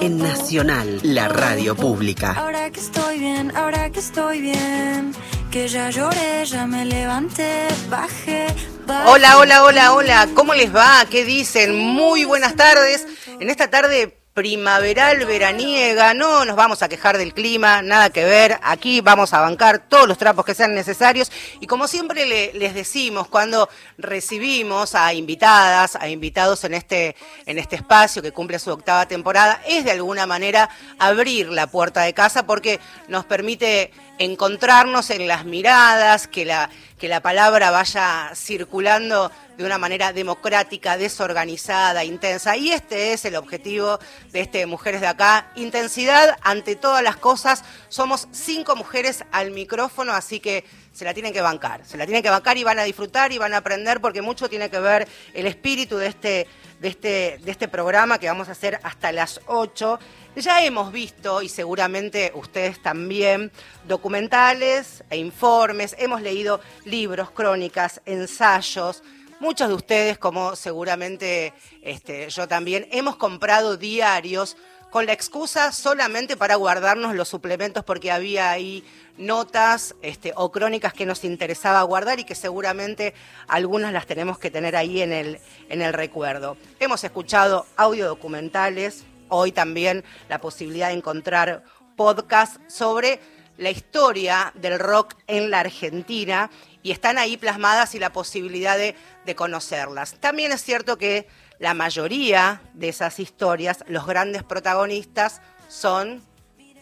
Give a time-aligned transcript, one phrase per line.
[0.00, 2.32] en Nacional, la radio pública.
[2.32, 5.12] Ahora que estoy bien, ahora que estoy bien,
[5.50, 8.46] que ya lloré, ya me levanté, bajé.
[8.86, 9.10] bajé.
[9.10, 10.28] Hola, hola, hola, hola.
[10.34, 11.04] ¿Cómo les va?
[11.10, 11.76] ¿Qué dicen?
[11.76, 13.06] Muy buenas tardes.
[13.40, 18.58] En esta tarde primaveral, veraniega, no nos vamos a quejar del clima, nada que ver.
[18.62, 21.30] Aquí vamos a bancar todos los trapos que sean necesarios.
[21.60, 27.58] Y como siempre le- les decimos, cuando recibimos a invitadas, a invitados en este, en
[27.58, 32.14] este espacio que cumple su octava temporada, es de alguna manera abrir la puerta de
[32.14, 39.32] casa porque nos permite encontrarnos en las miradas, que la, que la palabra vaya circulando
[39.56, 42.54] de una manera democrática, desorganizada, intensa.
[42.54, 43.98] Y este es el objetivo
[44.30, 45.50] de este Mujeres de Acá.
[45.56, 47.64] Intensidad ante todas las cosas.
[47.88, 51.84] Somos cinco mujeres al micrófono, así que se la tienen que bancar.
[51.84, 54.48] Se la tienen que bancar y van a disfrutar y van a aprender porque mucho
[54.48, 56.46] tiene que ver el espíritu de este,
[56.80, 59.98] de este, de este programa que vamos a hacer hasta las 8.
[60.36, 63.50] Ya hemos visto, y seguramente ustedes también,
[63.86, 69.02] documentales e informes, hemos leído libros, crónicas, ensayos.
[69.40, 74.56] Muchos de ustedes, como seguramente este, yo también, hemos comprado diarios
[74.90, 78.84] con la excusa solamente para guardarnos los suplementos porque había ahí
[79.16, 83.14] notas este, o crónicas que nos interesaba guardar y que seguramente
[83.46, 85.38] algunas las tenemos que tener ahí en el,
[85.68, 86.56] en el recuerdo.
[86.80, 91.62] Hemos escuchado audio documentales, hoy también la posibilidad de encontrar
[91.96, 93.20] podcasts sobre
[93.58, 96.50] la historia del rock en la Argentina
[96.82, 100.14] y están ahí plasmadas y la posibilidad de, de conocerlas.
[100.14, 101.28] También es cierto que
[101.60, 106.22] la mayoría de esas historias, los grandes protagonistas son,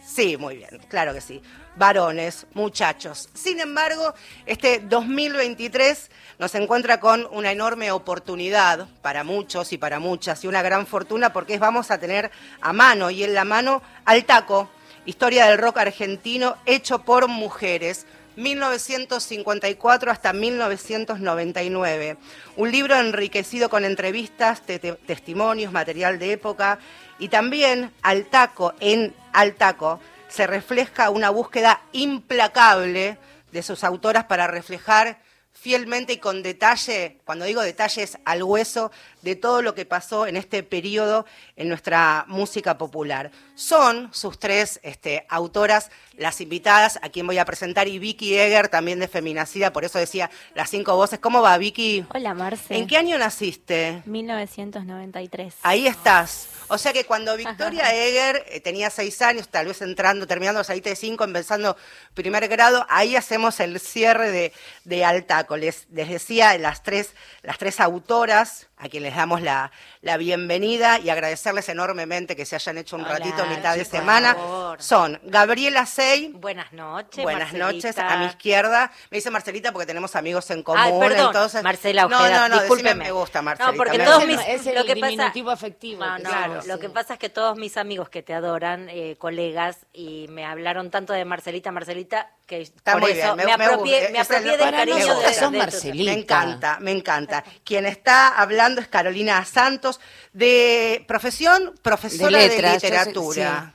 [0.03, 1.41] sí, muy bien, claro que sí,
[1.75, 3.29] varones, muchachos.
[3.33, 4.13] Sin embargo,
[4.45, 10.61] este 2023 nos encuentra con una enorme oportunidad para muchos y para muchas y una
[10.61, 14.69] gran fortuna porque vamos a tener a mano y en la mano al taco,
[15.05, 18.05] historia del rock argentino hecho por mujeres.
[18.39, 22.17] 1954 hasta 1999.
[22.55, 26.79] Un libro enriquecido con entrevistas, te- te- testimonios, material de época
[27.19, 33.17] y también al taco, en Al taco, se refleja una búsqueda implacable
[33.51, 35.19] de sus autoras para reflejar
[35.53, 38.91] fielmente y con detalle, cuando digo detalles al hueso,
[39.21, 41.25] de todo lo que pasó en este periodo
[41.55, 43.31] en nuestra música popular.
[43.55, 48.67] Son sus tres este, autoras las invitadas, a quien voy a presentar, y Vicky Eger,
[48.67, 51.19] también de Feminacida, por eso decía las cinco voces.
[51.19, 52.05] ¿Cómo va, Vicky?
[52.13, 52.75] Hola, Marce.
[52.75, 54.03] ¿En qué año naciste?
[54.05, 55.55] 1993.
[55.63, 56.47] Ahí estás.
[56.67, 60.67] O sea que cuando Victoria Eger eh, tenía seis años, tal vez entrando, terminando los
[60.67, 61.75] de cinco, empezando
[62.13, 64.53] primer grado, ahí hacemos el cierre de,
[64.83, 65.57] de Altaco.
[65.57, 70.99] Les, les decía las tres, las tres autoras a quienes les damos la, la bienvenida
[70.99, 74.35] y agradecerles enormemente que se hayan hecho un Hola, ratito mitad de semana.
[74.35, 74.81] favor.
[74.81, 76.29] Son Gabriela Sey.
[76.33, 77.21] Buenas noches.
[77.23, 78.89] Buenas noches, a mi izquierda.
[79.11, 80.81] Me dice Marcelita porque tenemos amigos en común.
[80.81, 83.03] Ay, perdón, entonces, Marcela No, Ojeda, no, no, decime, discúlpeme.
[83.03, 83.71] me gusta Marcelita.
[83.71, 84.37] No, porque me todos gusta.
[84.43, 86.79] mis, Es el lo que pasa, diminutivo afectivo No, que no, lo sí.
[86.79, 90.89] que pasa es que todos mis amigos que te adoran, eh, colegas, y me hablaron
[90.89, 94.23] tanto de Marcelita, Marcelita, que Está por muy eso bien, me- apropié, me
[94.57, 96.11] del cariño de, sos de- Marcelita.
[96.11, 97.43] Me encanta, me encanta.
[97.63, 99.99] Quien está hablando es Carolina Santos,
[100.33, 103.73] de profesión, profesora de, yo literatura.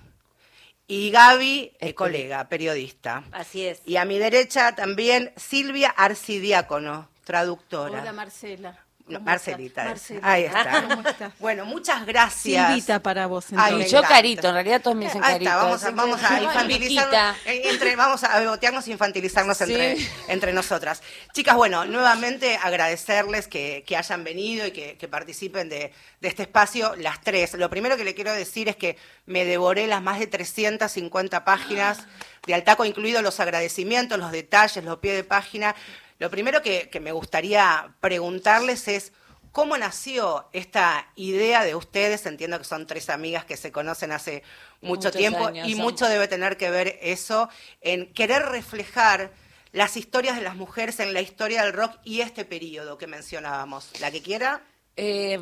[0.88, 3.22] Y Gaby, eh, colega, periodista.
[3.32, 3.80] Así es.
[3.86, 8.02] Y a mi derecha también Silvia Arcidiácono, traductora.
[8.02, 8.83] Hola Marcela.
[9.06, 9.84] No, ¿Cómo Marcelita.
[9.84, 10.20] Marcela.
[10.22, 11.32] Ahí está.
[11.38, 12.68] Bueno, muchas gracias.
[12.68, 13.44] Silvita para vos.
[13.50, 13.90] Ay, entonces.
[13.90, 14.14] yo encanta.
[14.16, 15.50] carito, en realidad todos me dicen Ahí carito.
[15.50, 19.64] está, vamos a, vamos a infantilizarnos, entre, vamos a bebotearnos e infantilizarnos Sí.
[19.64, 19.96] entre,
[20.28, 21.02] entre nosotras.
[21.34, 25.92] Chicas, bueno, nuevamente agradecerles que, que hayan venido y que, que participen de,
[26.22, 27.52] de este espacio, las tres.
[27.54, 31.98] Lo primero que le quiero decir es que me devoré las más de 350 páginas
[32.46, 35.74] de Altaco, incluidos los agradecimientos, los detalles, los pies de página.
[36.18, 39.12] Lo primero que, que me gustaría preguntarles es,
[39.52, 42.26] ¿Cómo nació esta idea de ustedes?
[42.26, 44.42] Entiendo que son tres amigas que se conocen hace
[44.80, 47.48] mucho Muchos tiempo años, y son- mucho debe tener que ver eso
[47.80, 49.30] en querer reflejar
[49.70, 53.90] las historias de las mujeres en la historia del rock y este periodo que mencionábamos.
[54.00, 54.60] La que quiera.
[54.96, 55.38] Eh,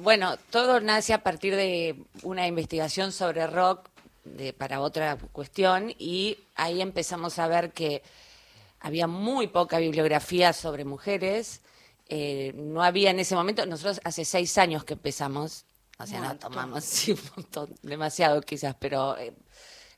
[0.00, 3.90] bueno, todo nace a partir de una investigación sobre rock
[4.24, 8.02] de, para otra cuestión y ahí empezamos a ver que
[8.82, 11.62] había muy poca bibliografía sobre mujeres.
[12.08, 15.64] eh, no había en ese momento, nosotros hace seis años que empezamos,
[15.98, 19.32] o sea, no tomamos sí, un montón, demasiado quizás, pero eh,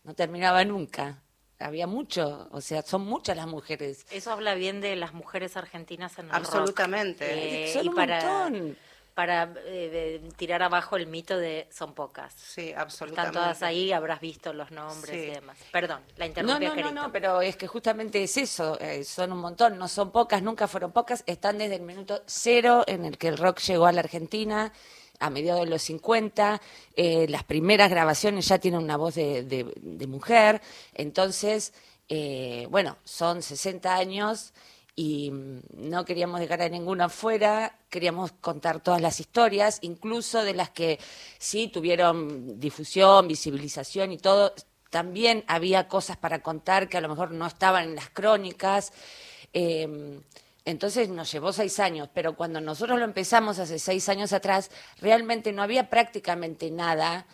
[0.04, 1.22] no terminaba nunca.
[1.58, 4.06] Había mucho, o sea, son muchas las mujeres.
[4.10, 6.40] Eso habla bien de las mujeres argentinas en el rock.
[6.40, 7.70] Absolutamente.
[7.70, 8.76] Eh, son y un para, montón.
[9.14, 12.34] Para eh, tirar abajo el mito de son pocas.
[12.34, 13.38] Sí, Están absolutamente.
[13.38, 15.28] todas ahí, habrás visto los nombres Sí.
[15.28, 15.56] y demás.
[15.70, 16.94] Perdón, la No, interrumpí no, no, Carito.
[17.02, 20.66] no, pero es que justamente es eso, eh, son un montón, no son pocas, nunca
[20.66, 24.00] fueron pocas, están desde el minuto cero en el que el rock llegó a la
[24.00, 24.72] Argentina,
[25.20, 26.60] a mediados de los 50,
[26.96, 30.60] eh, las primeras grabaciones ya tienen una voz de, de- de mujer,
[30.92, 31.72] entonces,
[32.08, 34.52] eh, bueno, son 60 años
[34.96, 35.60] y mm,
[35.90, 40.98] no queríamos dejar a ninguna afuera, queríamos contar todas las historias, incluso de las que
[41.38, 44.54] sí tuvieron difusión, visibilización y todo,
[44.90, 48.92] también había cosas para contar que a lo mejor no estaban en las crónicas.
[49.52, 50.20] eh,
[50.64, 55.52] entonces nos llevó seis años, pero cuando nosotros lo empezamos hace seis años atrás, realmente
[55.52, 57.26] no había prácticamente nada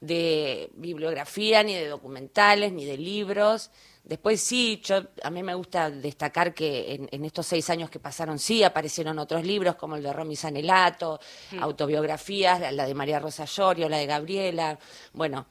[0.00, 3.70] de bibliografía, ni de documentales, ni de libros.
[4.02, 8.00] Después sí, yo, a mí me gusta destacar que en, en estos seis años que
[8.00, 11.20] pasaron sí aparecieron otros libros como el de Romy Sanelato,
[11.60, 14.78] autobiografías, la, la de María Rosa Llorio, la de Gabriela,
[15.12, 15.46] bueno,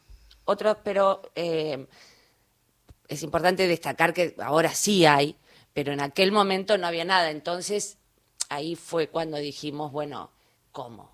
[0.45, 1.85] otros, pero eh,
[3.07, 5.35] es importante destacar que ahora sí hay,
[5.73, 7.29] pero en aquel momento no había nada.
[7.29, 7.97] Entonces
[8.49, 10.31] ahí fue cuando dijimos, bueno,
[10.71, 11.11] ¿cómo?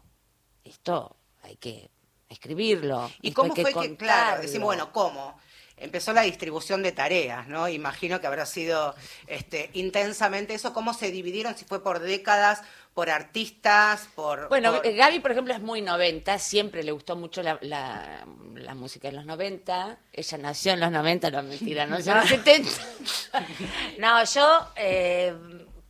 [0.64, 1.90] Esto hay que
[2.30, 3.12] escribirlo.
[3.22, 5.38] ¿Y esto hay cómo fue que, claro, decimos, bueno, ¿cómo?
[5.78, 7.68] Empezó la distribución de tareas, ¿no?
[7.68, 8.96] Imagino que habrá sido
[9.28, 10.74] este, intensamente eso.
[10.74, 11.58] ¿Cómo se dividieron?
[11.58, 12.62] Si fue por décadas,
[12.94, 14.48] por artistas, por...
[14.48, 18.26] Bueno, por- Gaby, por ejemplo, es muy 90, siempre le gustó mucho la, la,
[18.56, 19.98] la música de los 90.
[20.14, 22.70] Ella nació en los 90, no mentira, nació en los 70.
[24.00, 25.34] No, yo, eh,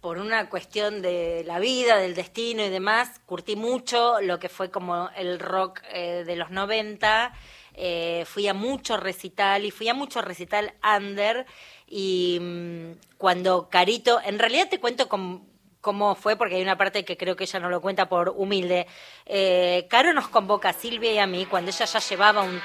[0.02, 4.72] por una cuestión de la vida, del destino y demás, curtí mucho lo que fue
[4.72, 7.34] como el rock eh, de los 90.
[7.78, 11.46] Eh, fui a mucho recital y fui a mucho recital under.
[11.88, 17.18] Y mm, cuando Carito, en realidad te cuento cómo fue, porque hay una parte que
[17.18, 18.88] creo que ella no lo cuenta por humilde.
[19.26, 22.62] Eh, Caro nos convoca a Silvia y a mí cuando ella ya llevaba un,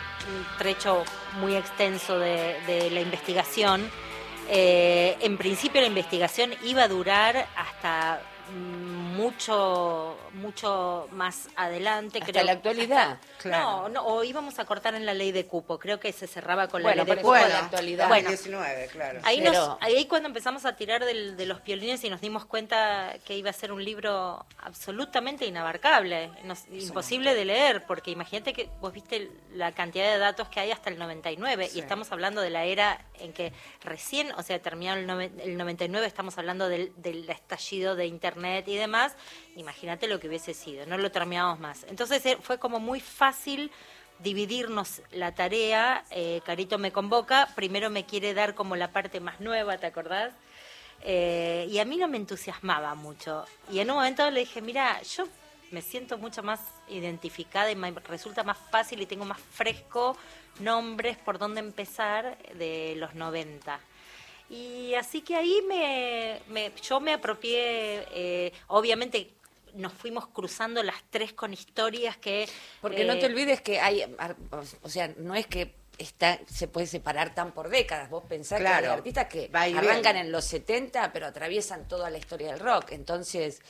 [0.59, 1.05] trecho
[1.41, 3.91] muy extenso de, la investigación.
[4.49, 12.44] Eh, en principio la investigación iba a durar hasta mucho mucho más adelante Hasta creo
[12.44, 13.19] la actualidad.
[13.43, 13.82] Claro.
[13.82, 16.69] no, no, o íbamos a cortar en la ley de cupo creo que se cerraba
[16.69, 18.08] con Bueno, la ley de cupo bueno, la actualidad.
[18.08, 18.29] bueno, Bueno.
[18.38, 19.20] 19, claro.
[19.25, 22.44] Ahí, Pero- nos, ahí cuando empezamos a tirar del- de los violines y nos dimos
[22.44, 28.52] cuenta que iba a ser un libro absolutamente inabarcable, nos- imposible de leer, porque imagínate
[28.52, 31.79] que vos viste la cantidad de datos que hay hasta el 99 Sí.
[31.79, 33.52] y estamos hablando de la era en que
[33.82, 38.39] recién, o sea, terminó el, nove- el 99, estamos hablando del, del estallido de Internet
[38.66, 39.14] y demás,
[39.56, 41.84] imagínate lo que hubiese sido, no lo terminamos más.
[41.88, 43.70] Entonces eh, fue como muy fácil
[44.19, 49.40] dividirnos la tarea, eh, Carito me convoca, primero me quiere dar como la parte más
[49.40, 50.32] nueva, ¿te acordás?
[51.02, 53.44] Eh, y a mí no me entusiasmaba mucho.
[53.70, 55.26] Y en un momento le dije, mira, yo
[55.70, 60.16] me siento mucho más identificada y me resulta más fácil y tengo más fresco
[60.60, 63.81] nombres por dónde empezar de los 90.
[64.50, 69.31] Y así que ahí me, me- yo me apropié, eh, obviamente
[69.75, 72.49] nos fuimos cruzando las tres con historias que...
[72.81, 74.02] Porque no eh, te olvides que hay,
[74.82, 78.11] o sea, no es que está, se puede separar tan por décadas.
[78.11, 82.19] Vos pensás que Claro, hay artistas que arrancan en los 70, pero atraviesan toda la
[82.19, 82.90] historia del rock.
[82.90, 83.62] Entonces,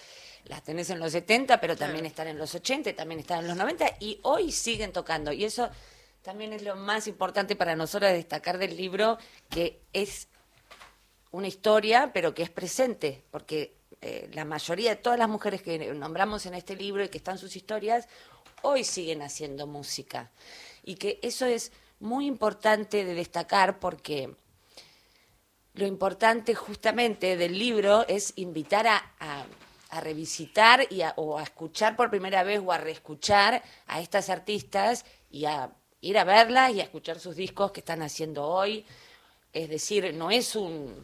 [0.45, 3.57] las tenés en los 70, pero también están en los 80, también están en los
[3.59, 5.33] 90, y hoy siguen tocando.
[5.33, 5.69] Y eso
[6.23, 9.19] también es lo más importante para nosotros destacar del libro,
[9.51, 10.29] que es
[11.33, 15.93] una historia, pero que es presente, porque eh, la mayoría de todas las mujeres que
[15.95, 18.09] nombramos en este libro y que están sus historias,
[18.63, 20.31] hoy siguen haciendo música.
[20.85, 24.35] Y que eso es muy importante de destacar porque
[25.75, 29.47] lo importante justamente del libro es invitar a, a-
[30.03, 35.47] revisitar y o a escuchar por primera vez o a reescuchar a estas artistas y
[35.47, 35.69] a
[36.01, 38.87] ir a verlas y a escuchar sus discos que están haciendo hoy.
[39.53, 40.95] Es decir, no es un,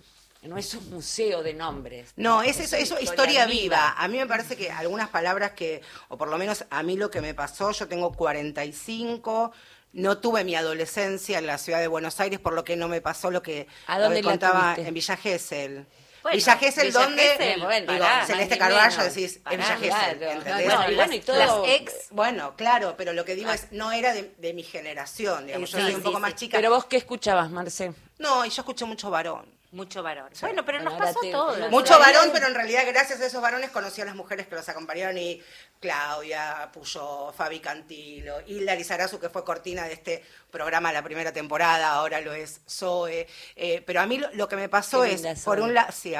[0.46, 2.12] no es un museo de nombres.
[2.16, 3.94] No, es eso, eso historia viva.
[3.98, 7.10] A mí me parece que algunas palabras que, o por lo menos a mí lo
[7.10, 9.52] que me pasó, yo tengo 45,
[9.94, 13.00] no tuve mi adolescencia en la ciudad de Buenos Aires, por lo que no me
[13.00, 15.86] pasó lo que, ¿A lo dónde que contaba en Villa Gesell.
[16.22, 16.92] Bueno, Villa Gesell.
[16.92, 20.32] Gesell, bueno, Digo, pará, Celeste Carballo, decís, Pará, en Villa Gesell, claro.
[20.38, 20.66] ¿entendés?
[20.66, 23.52] No, Bueno, y bueno, y las- todo- las ex Bueno, claro, pero lo que digo
[23.52, 26.22] es, no era de, de mi generación, digamos, yo Sí, soy un poco sí.
[26.22, 26.58] más chica.
[26.58, 27.92] Pero vos, ¿qué escuchabas, Marce?
[28.18, 29.55] No, y yo escuché mucho varón.
[29.76, 30.30] Mucho varón.
[30.40, 31.68] Bueno, pero nos ahora pasó te- todo.
[31.70, 34.66] Mucho varón, pero en realidad gracias a esos varones conocí a las mujeres que los
[34.68, 35.42] acompañaron y
[35.80, 41.90] Claudia, Puyo, Fabi Cantilo, Hilda Lizarazu, que fue cortina de este programa la primera temporada,
[41.92, 43.26] ahora lo es Zoe.
[43.54, 45.92] Eh, pero a mí lo, lo que me pasó Qué es, linda por un lado,
[45.92, 46.14] sí,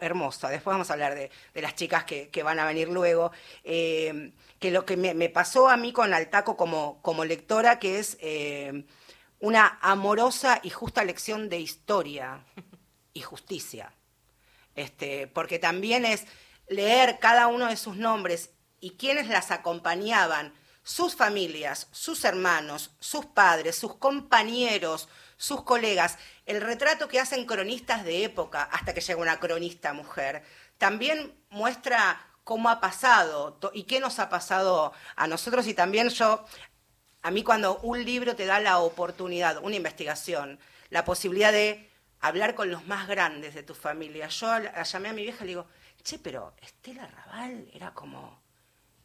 [0.00, 3.32] hermosa, después vamos a hablar de, de las chicas que, que van a venir luego,
[3.64, 7.98] eh, que lo que me, me pasó a mí con Altaco como, como lectora, que
[7.98, 8.84] es eh,
[9.40, 12.44] una amorosa y justa lección de historia
[13.14, 13.94] y justicia.
[14.74, 16.24] Este, porque también es
[16.68, 20.52] leer cada uno de sus nombres y quienes las acompañaban,
[20.82, 28.04] sus familias, sus hermanos, sus padres, sus compañeros, sus colegas, el retrato que hacen cronistas
[28.04, 30.44] de época hasta que llega una cronista mujer,
[30.76, 36.44] también muestra cómo ha pasado y qué nos ha pasado a nosotros y también yo
[37.22, 41.90] a mí cuando un libro te da la oportunidad, una investigación, la posibilidad de
[42.26, 44.28] hablar con los más grandes de tu familia.
[44.28, 45.66] Yo la llamé a mi vieja y le digo,
[46.02, 48.40] che, pero Estela Raval era como,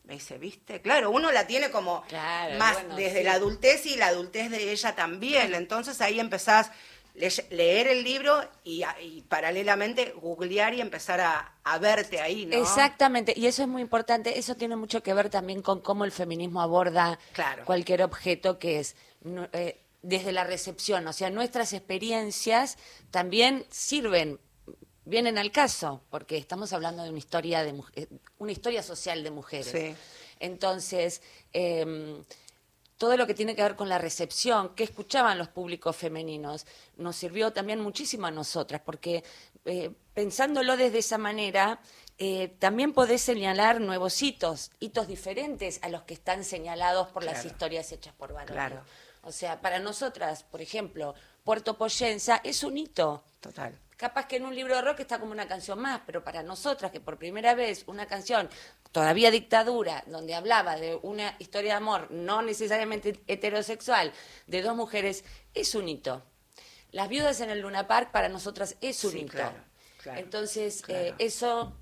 [0.04, 0.82] me dice, ¿viste?
[0.82, 3.24] Claro, uno la tiene como Claro, más bueno, desde sí.
[3.26, 5.54] la adultez y la adultez de ella también.
[5.54, 6.72] Entonces ahí empezás
[7.16, 12.46] le- leer el libro y, a- y paralelamente googlear y empezar a, a verte ahí,
[12.46, 12.58] ¿no?
[12.58, 16.12] Exactamente, y eso es muy importante, eso tiene mucho que ver también con cómo el
[16.12, 17.66] feminismo aborda Claro.
[17.66, 18.96] cualquier objeto que es
[19.52, 22.78] eh, desde la recepción, o sea, nuestras experiencias
[23.12, 24.40] también sirven,
[25.06, 29.32] vienen al caso, porque estamos hablando de una historia de eh, una historia social de
[29.32, 29.68] mujeres.
[29.68, 29.96] Sí.
[30.40, 32.24] Entonces, em,
[32.98, 36.66] todo lo que tiene que ver con la recepción, que escuchaban los públicos femeninos,
[36.98, 39.24] nos sirvió también muchísimo a nosotras, porque
[39.66, 41.82] eh, pensándolo desde esa manera,
[42.18, 47.46] eh, también podés señalar nuevos hitos, hitos diferentes a los que están señalados por las
[47.46, 48.54] historias hechas por varones.
[48.54, 48.84] Claro.
[49.24, 53.24] O sea, para nosotras, por ejemplo, Puerto Poyenza es un hito.
[53.40, 53.78] Total.
[53.98, 56.90] Capaz que en un libro de rock está como una canción más, pero para nosotras,
[56.92, 58.50] que por primera vez una canción,
[58.94, 64.14] todavía dictadura, donde hablaba de una historia de amor no necesariamente heterosexual,
[64.48, 66.24] de dos mujeres, es un hito.
[66.92, 69.32] Las viudas en el Luna Park para nosotras es un Sí, hito.
[69.34, 69.58] claro,
[70.02, 71.04] claro, Entonces, claro.
[71.04, 71.74] eh, eso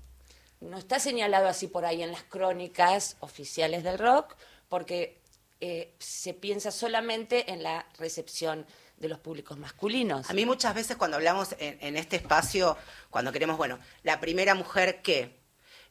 [0.60, 4.34] no está señalado así por ahí en las crónicas oficiales del rock,
[4.68, 5.17] porque
[5.60, 10.28] eh, se piensa solamente en la recepción de los públicos masculinos.
[10.28, 12.76] A mí muchas veces cuando hablamos en, en este espacio,
[13.10, 15.38] cuando queremos, bueno, la primera mujer que,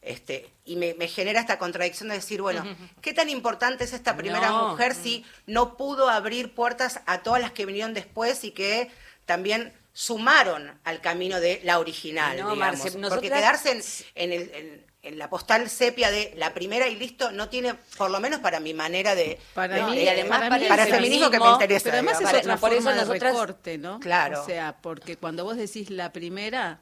[0.02, 2.64] este, y me, me genera esta contradicción de decir, bueno,
[3.00, 4.68] ¿qué tan importante es esta primera No.
[4.70, 8.90] mujer si no pudo abrir puertas a todas las que vinieron después y que
[9.26, 12.58] también sumaron al camino de la original, No, digamos?
[12.84, 13.82] Marce, Porque quedarse en,
[14.14, 18.20] en el- en la postal sepia de la primera y listo no tiene, por lo
[18.20, 19.38] menos para mi manera de...
[19.54, 21.84] Para de- mí, de- y además para el para el feminismo, feminismo que me interesa.
[21.84, 22.34] Pero además digamos.
[22.34, 24.00] es otra Por eso forma de nosotras- recorte, ¿no?
[24.00, 24.42] Claro.
[24.42, 26.80] O sea, porque cuando vos decís la primera,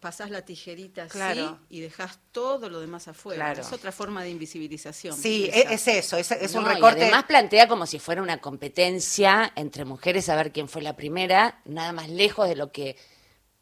[0.00, 1.58] pasás la tijerita así Claro.
[1.70, 3.42] y dejás todo lo demás afuera.
[3.46, 3.62] Claro.
[3.62, 5.16] Es otra forma de invisibilización.
[5.16, 5.70] Sí, esa.
[5.72, 7.02] es, es eso, es, es un No, y recorte...
[7.04, 11.60] además plantea como si fuera una competencia entre mujeres a ver quién fue la primera,
[11.64, 12.96] nada más lejos de lo que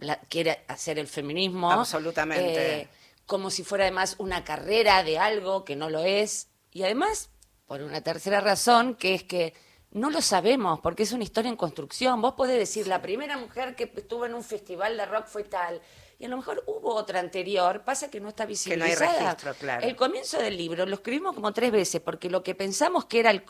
[0.00, 1.70] la- quiere hacer el feminismo.
[1.70, 2.80] Absolutamente.
[2.80, 2.88] Eh,
[3.26, 6.48] como si fuera además una carrera de algo que no lo es.
[6.70, 7.30] Y además,
[7.66, 9.54] por una tercera razón, que es que
[9.90, 12.20] no lo sabemos, porque es una historia en construcción.
[12.22, 15.80] Vos podés decir, la primera mujer que estuvo en un festival de rock fue tal.
[16.18, 19.18] Y a lo mejor hubo otra anterior, pasa que no está no hay visibilizada.
[19.32, 19.86] registro, claro.
[19.86, 23.30] El comienzo del libro lo escribimos como tres veces, porque lo que pensamos que era
[23.32, 23.44] el-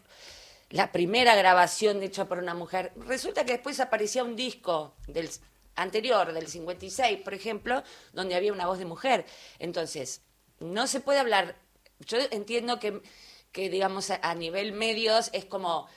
[0.71, 5.29] la primera grabación hecha por una mujer, resulta que después aparecía un disco del
[5.76, 9.25] anterior, del 56, por ejemplo, donde había una voz de mujer.
[9.59, 10.23] Entonces,
[10.61, 11.57] no se puede hablar,
[12.00, 13.02] yo entiendo que,
[13.52, 15.88] que digamos, a, a nivel medios es como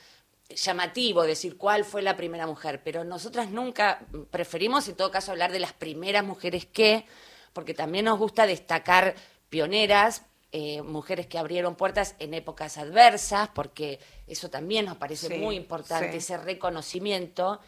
[0.48, 5.50] llamativo decir cuál fue la primera mujer, pero nosotras nunca preferimos en todo caso hablar
[5.52, 7.04] de las primeras mujeres que,
[7.52, 9.16] porque también nos gusta destacar
[9.48, 15.34] pioneras, eh, mujeres que abrieron puertas en épocas adversas, porque eso también nos parece Sí,
[15.34, 16.18] muy importante, sí.
[16.18, 17.60] ese reconocimiento,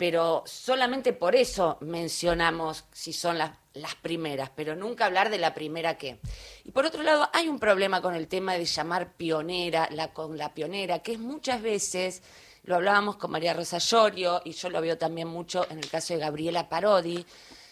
[0.00, 5.52] pero solamente por eso mencionamos si son las, las primeras, pero nunca hablar de la
[5.52, 6.18] primera que.
[6.64, 10.38] Y por otro lado, hay un problema con el tema de llamar pionera, la, con
[10.38, 12.22] la pionera, que es muchas veces,
[12.62, 16.14] lo hablábamos con María Rosa Llorio, y yo lo veo también mucho en el caso
[16.14, 17.26] de Gabriela Parodi,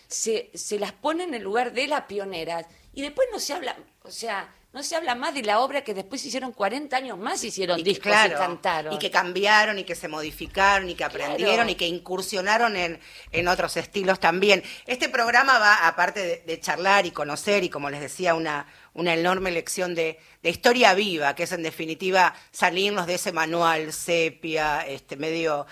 [0.07, 3.75] se, se las pone en el lugar de la pionera y después no se habla,
[4.03, 7.43] o sea, no se habla más de la obra que después hicieron 40 años más,
[7.43, 8.93] hicieron y que, claro, y cantaron.
[8.93, 11.71] y que cambiaron y que se modificaron y que aprendieron Claro.
[11.71, 13.01] y que incursionaron en,
[13.33, 14.63] en otros estilos también.
[14.87, 19.15] Este programa va, aparte de, de charlar y conocer y como les decía, una, una
[19.15, 24.83] enorme lección de, de historia viva, que es en definitiva salirnos de ese manual sepia,
[24.87, 25.67] este medio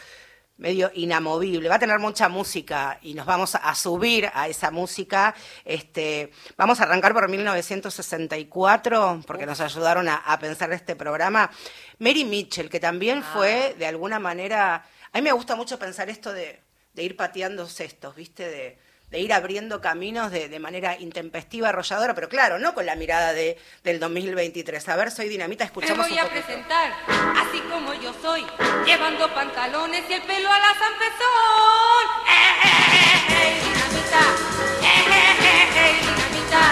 [0.58, 1.68] medio inamovible.
[1.68, 5.34] Va a tener mucha música y nos vamos a subir a esa música.
[5.64, 11.50] Este, vamos a arrancar por 1964, porque nos ayudaron a, a pensar este programa.
[11.98, 16.32] Mary Mitchell, que también fue, de alguna manera, a mí me gusta mucho pensar esto
[16.32, 16.60] de,
[16.94, 18.48] de ir pateando cestos, ¿viste?
[18.48, 22.96] De, de ir abriendo caminos de, de manera intempestiva, arrolladora, pero claro, no con la
[22.96, 24.88] mirada de, del 2023.
[24.88, 26.92] A ver, soy Dinamita, Me escuchamos voy un a presentar,
[27.36, 28.44] así como yo soy,
[28.84, 34.22] llevando pantalones y el pelo a la San ¡Eh, eh, eh, eh, dinamita!
[34.82, 36.62] ¡Eh, eh, eh, eh, dinamita!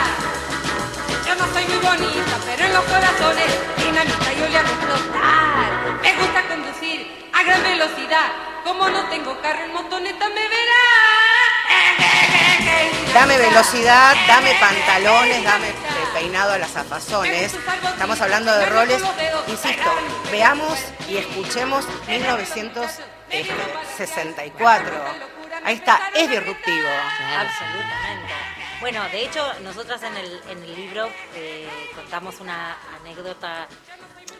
[1.26, 3.46] Yo no soy muy bonita, pero en los corazones,
[3.78, 6.00] dinamita yo le hago explotar.
[6.02, 8.32] Me gusta conducir a gran velocidad,
[8.64, 10.74] como no tengo carro en motoneta me verá.
[13.12, 15.72] Dame velocidad, dame ¡Eh, eh, eh, pantalones, dame
[16.14, 17.54] peinado a las afazones.
[17.54, 19.00] Estamos hablando de roles.
[19.46, 19.94] Insisto,
[20.32, 20.76] veamos
[21.08, 25.04] y escuchemos 1964.
[25.64, 26.88] Ahí está, es disruptivo.
[27.38, 28.34] Absolutamente.
[28.80, 33.68] Bueno, de hecho, nosotras en el, en el libro eh, contamos una anécdota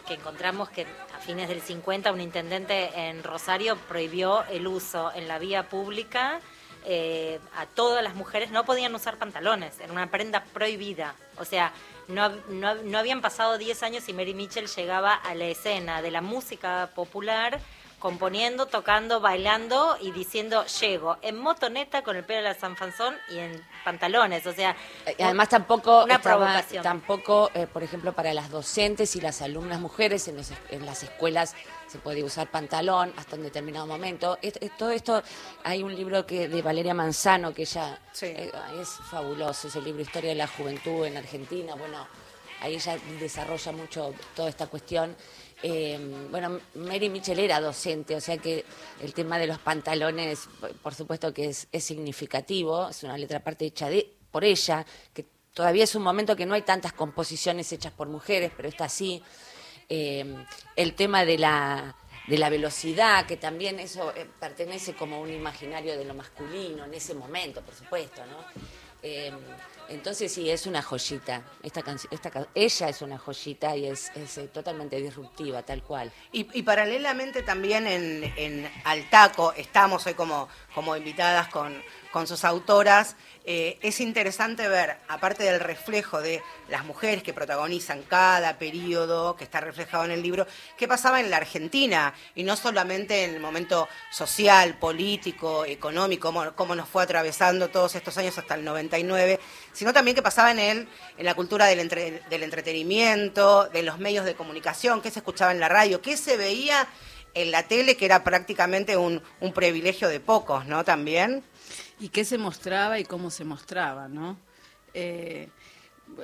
[0.05, 0.85] que encontramos que
[1.15, 6.39] a fines del 50 un intendente en Rosario prohibió el uso en la vía pública.
[6.87, 11.15] eh, a todas las mujeres no podían usar pantalones, era una prenda prohibida.
[11.39, 11.73] O sea,
[12.07, 16.11] no, no, no habían pasado 10 años y Mary Mitchell llegaba a la escena de
[16.11, 17.59] la música popular
[17.99, 23.37] componiendo, tocando, bailando y diciendo llego en motoneta con el pelo de la Sanfanzón y
[23.39, 24.75] en pantalones, o sea,
[25.17, 26.83] Y Además tampoco una estaba- provocación.
[26.83, 30.85] tampoco, eh, por ejemplo, para las docentes y las alumnas mujeres en, los es- en
[30.85, 31.55] las escuelas
[31.87, 34.37] se puede usar pantalón hasta un determinado momento.
[34.41, 35.23] Es- es- todo esto,
[35.63, 37.79] hay un libro que de Valeria Manzano que Sí.
[38.27, 41.75] eh, es fabuloso, ese libro Historia de la Juventud en Argentina.
[41.75, 42.05] Bueno,
[42.61, 45.15] ahí ella desarrolla mucho toda esta cuestión.
[45.67, 48.63] Eh, bueno, Mary Mitchell era docente, o sea que
[49.01, 50.47] el tema de los pantalones,
[50.83, 55.85] por- supuesto que es, significativo, es una letra aparte hecha de, por ella, que todavía
[55.85, 59.23] es un momento que no hay tantas composiciones hechas por mujeres, pero está así.
[59.89, 60.35] Eh,
[60.75, 61.95] el tema de la,
[62.27, 66.93] de la velocidad, que también eso eh, pertenece como un imaginario de lo masculino en
[66.93, 68.37] ese momento, por supuesto, ¿no?
[69.89, 71.43] Entonces sí, es una joyita.
[71.63, 76.11] Esta esta, ella es una joyita y es, eh, totalmente disruptiva, tal cual.
[76.31, 81.81] Y, y paralelamente también en, en Altaco, estamos hoy como, como invitadas con,
[82.15, 88.03] con sus autoras, eh, es interesante ver, aparte del reflejo de las mujeres que protagonizan
[88.03, 92.55] cada periodo que está reflejado en el libro, qué pasaba en la Argentina, y no
[92.55, 98.37] solamente en el momento social, político, económico, cómo, cómo nos fue atravesando todos estos años
[98.37, 99.37] hasta el 99,
[99.75, 103.99] sino también qué pasaba en él, en la cultura del, entre- del entretenimiento, de los
[103.99, 106.87] medios de comunicación, qué se escuchaba en la radio, qué se veía
[107.33, 110.83] en la tele, que era prácticamente un, un privilegio de pocos, ¿no?
[110.83, 111.43] También.
[111.99, 114.37] y qué se mostraba y cómo se mostraba, ¿no?
[114.93, 115.49] Eh,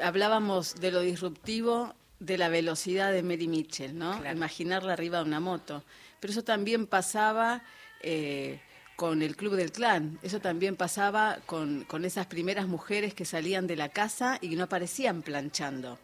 [0.01, 4.19] hablábamos de lo disruptivo de la velocidad de Mary Mitchell, ¿no?
[4.19, 4.35] Claro.
[4.37, 5.83] Imaginarla arriba de una moto.
[6.19, 7.63] Pero eso también pasaba
[8.01, 8.59] eh,
[9.01, 13.65] con el Club del Clan, eso también pasaba con, con esas primeras mujeres que salían
[13.65, 15.97] de la casa y no aparecían planchando.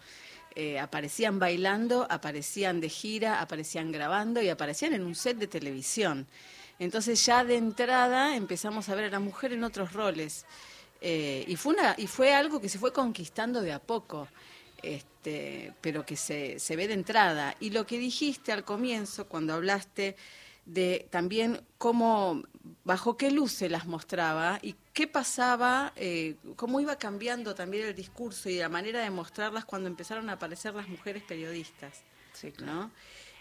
[0.56, 6.26] Eh, aparecían bailando, aparecían de gira, aparecían grabando y aparecían en un set de televisión.
[6.80, 10.48] Entonces ya de entrada empezamos a ver a la mujer en otros roles.
[11.00, 14.28] Eh, y, fue una, y fue algo que se fue conquistando de a poco,
[14.82, 17.56] este, pero que se, se ve de entrada.
[17.60, 20.16] Y lo que dijiste al comienzo, cuando hablaste
[20.68, 22.44] de también cómo,
[22.84, 27.96] bajo qué luz se las mostraba y qué pasaba, eh, cómo iba cambiando también el
[27.96, 32.04] discurso y la manera de mostrarlas cuando empezaron a aparecer las mujeres periodistas.
[32.64, 32.92] ¿no?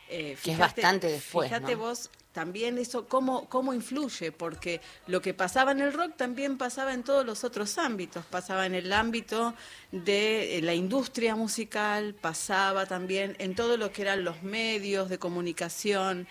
[0.09, 1.79] Eh, Que es bastante después, Fíjate ¿no?
[1.81, 6.93] vos también eso, cómo, cómo influye, porque lo que pasaba en el rock también pasaba
[6.93, 9.55] en todos los otros ámbitos, pasaba en el ámbito
[9.91, 15.19] de eh, la industria musical, pasaba también en todo lo que eran los medios de
[15.19, 16.29] comunicación.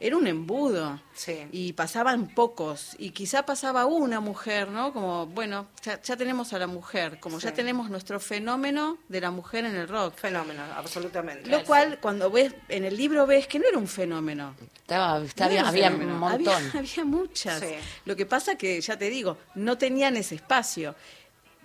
[0.00, 1.46] Era un embudo Sí.
[1.50, 4.92] y pasaban pocos y quizá pasaba una mujer, ¿no?
[4.92, 9.32] Como, bueno, ya, ya tenemos a la mujer, como ya tenemos nuestro fenómeno de la
[9.32, 10.14] mujer en el rock.
[10.14, 11.50] Fenómeno, absolutamente.
[11.50, 14.54] Lo cual, cuando ves en el libro ves que no era un fenómeno.
[14.76, 16.12] Estaba, estaba- No era un había fenómeno.
[16.14, 16.54] un montón.
[16.54, 17.58] Había, había muchas.
[17.60, 17.74] Sí.
[18.04, 20.94] Lo que pasa que, ya te digo, no tenían ese espacio.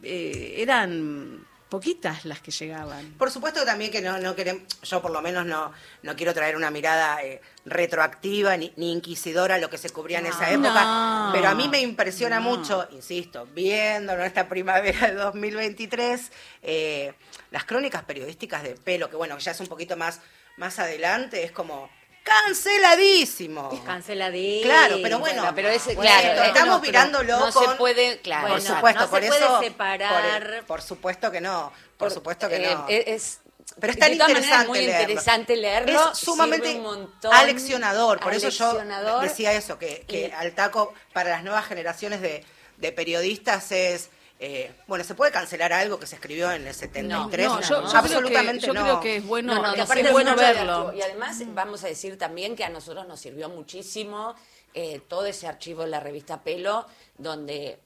[0.01, 3.15] Eh, eran poquitas las que llegaban.
[3.17, 5.71] Por supuesto que también que no, no queremos, yo por lo menos no,
[6.03, 10.19] no quiero traer una mirada eh, retroactiva ni, ni inquisidora a lo que se cubría
[10.19, 11.29] en esa época, No.
[11.33, 16.31] pero a mí me impresiona mucho, insisto, viendo en esta primavera de 2023,
[16.61, 17.13] eh,
[17.49, 20.19] las crónicas periodísticas de pelo, que bueno, ya es un poquito más,
[20.57, 21.89] más adelante, es como
[22.23, 23.83] canceladísimo.
[23.85, 24.63] Canceladísimo.
[24.71, 27.75] Claro, pero bueno, Bueno, pero ese, bueno, claro, esto estamos no, mirándolo no con- se
[27.75, 32.11] puede, claro, por Bueno, supuesto, no se puede separar- por, por supuesto que no, por
[32.11, 32.85] supuesto que Eh, no.
[32.89, 33.39] eh, es,
[33.79, 35.01] Pero es tan de interesante muy leerlo.
[35.01, 36.11] interesante leerlo.
[36.11, 38.19] Es sumamente montón, aleccionador.
[38.19, 38.79] Por eso yo
[39.21, 42.43] decía eso, que, que Y- al taco para las nuevas generaciones de,
[42.77, 44.09] de periodistas es...
[44.39, 47.47] eh, bueno, ¿se puede cancelar algo que se escribió en el 73?
[47.47, 48.81] No, yo, yo creo absolutamente que, yo no.
[48.81, 50.93] creo que es bueno, No, no, es bueno verlo.
[50.93, 54.35] Y además vamos a decir también que a nosotros nos sirvió muchísimo
[54.73, 56.85] eh, todo ese archivo de la revista Pelo,
[57.17, 57.79] donde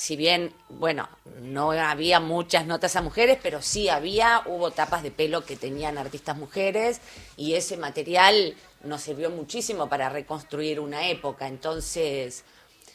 [0.00, 1.10] si bien, bueno,
[1.42, 5.98] no había muchas notas a mujeres, pero sí había, hubo tapas de pelo que tenían
[5.98, 7.02] artistas mujeres
[7.36, 11.48] y ese material nos sirvió muchísimo para reconstruir una época.
[11.48, 12.44] Entonces,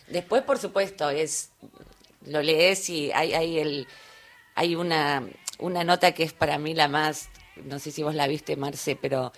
[0.08, 1.52] después, por supuesto, es
[2.26, 3.88] lo lees y hay, hay el
[4.56, 5.28] hay una,
[5.60, 7.30] una nota que es para mí la más,
[7.66, 9.34] no sé si vos la viste, Marce, pero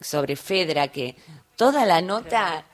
[0.00, 1.16] sobre Fedra, que
[1.56, 2.66] toda la nota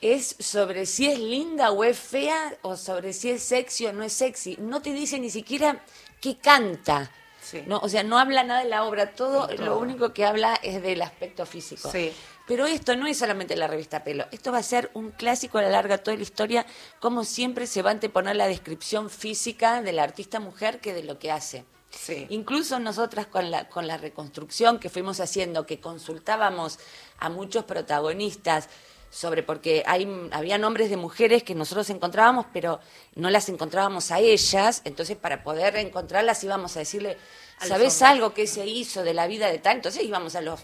[0.00, 4.02] es sobre si es linda o es fea, o sobre si es sexy o no
[4.02, 4.56] es sexy.
[4.60, 5.84] No te dice ni siquiera
[6.20, 7.10] qué canta.
[7.40, 7.62] Sí.
[7.66, 9.48] No, o sea, no habla nada de la obra, todo.
[9.56, 11.90] lo único que habla es del aspecto físico.
[11.90, 12.12] Sí.
[12.48, 15.62] Pero esto no es solamente la revista Pelo, esto va a ser un clásico a
[15.62, 16.66] la larga de toda la historia,
[16.98, 21.04] como siempre se va a anteponer la descripción física de la artista mujer que de
[21.04, 21.66] lo que hace.
[21.90, 22.26] Sí.
[22.30, 26.78] Incluso nosotras con la, con la reconstrucción que fuimos haciendo, que consultábamos
[27.18, 28.70] a muchos protagonistas
[29.10, 32.80] sobre, porque hay, había nombres de mujeres que nosotros encontrábamos, pero
[33.14, 37.18] no las encontrábamos a ellas, entonces para poder encontrarlas íbamos a decirle,
[37.60, 39.76] ¿sabes algo que se hizo de la vida de tal?
[39.76, 40.60] Entonces íbamos a los,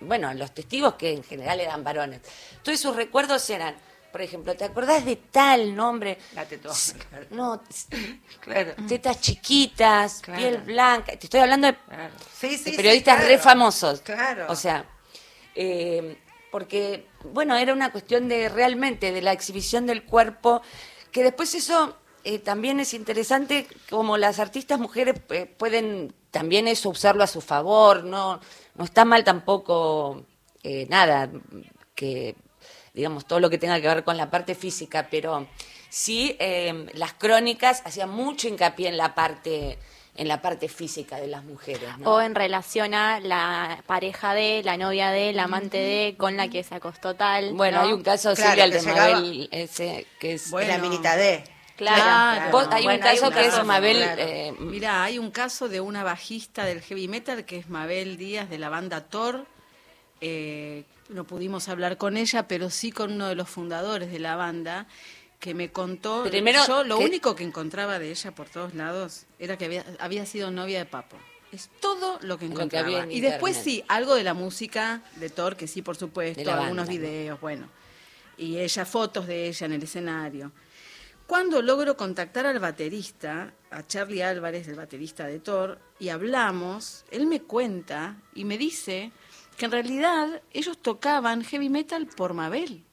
[0.00, 2.20] bueno, los testigos que en general eran varones.
[2.52, 3.76] Entonces sus recuerdos eran,
[4.12, 6.18] por ejemplo, ¿te acordás de tal nombre?
[6.34, 7.26] La claro.
[7.30, 7.62] No,
[8.40, 8.74] Claro.
[8.88, 10.40] tetas chiquitas, Claro.
[10.40, 11.16] piel blanca.
[11.16, 11.76] Te estoy hablando de.
[12.38, 13.28] Sí, sí, sí, periodistas claro.
[13.28, 14.00] re famosos.
[14.00, 14.46] Claro.
[14.48, 14.84] O sea,
[15.54, 16.18] eh,
[16.50, 20.62] porque, bueno, era una cuestión de realmente de la exhibición del cuerpo,
[21.12, 26.90] que después eso eh, también es interesante, como las artistas mujeres eh, pueden también eso
[26.90, 28.40] usarlo a su favor, no,
[28.76, 30.24] no está mal tampoco
[30.62, 31.30] eh, nada
[31.94, 32.34] que
[32.94, 35.46] digamos, todo lo que tenga que ver con la parte física, pero
[35.90, 39.78] sí eh, las crónicas hacían mucho hincapié en la parte
[40.18, 42.14] en la parte física de las mujeres, ¿no?
[42.14, 46.48] O en relación a la pareja de, la novia de, la amante de, con la
[46.48, 47.52] que se acostó tal.
[47.52, 47.86] Bueno, ¿no?
[47.86, 50.72] hay un caso Claro, Silvia el que de llegaba- Mabel, ese que es Bueno.
[50.72, 51.44] la minita D.
[51.76, 52.02] Claro.
[52.02, 52.50] Claro.
[52.52, 54.22] Vos- hay Bueno, un hay caso que caso, es Mabel claro.
[54.22, 58.48] eh, Mira, hay un caso de una bajista del heavy metal que es Mabel Díaz
[58.48, 59.46] de la banda Thor.
[60.20, 64.36] Eh, no pudimos hablar con ella, pero sí con uno de los fundadores de la
[64.36, 64.86] banda
[65.38, 66.24] que me contó.
[66.24, 69.84] Primero, yo lo que- único que encontraba de ella por todos lados era que había,
[69.98, 71.16] había sido novia de Papo.
[71.52, 72.86] Es todo lo que Lo que encontraba.
[72.86, 76.40] había en y después sí, algo de la música de Thor, que sí, por supuesto,
[76.50, 76.88] algunos banda, ¿no?
[76.88, 77.68] videos, bueno.
[78.38, 80.52] Y ella, fotos de ella en el escenario.
[81.26, 87.26] Cuando logro contactar al baterista, a Charlie Álvarez, el baterista de Thor, y hablamos, él
[87.26, 89.10] me cuenta y me dice
[89.56, 92.84] que en realidad ellos tocaban heavy metal por Mabel.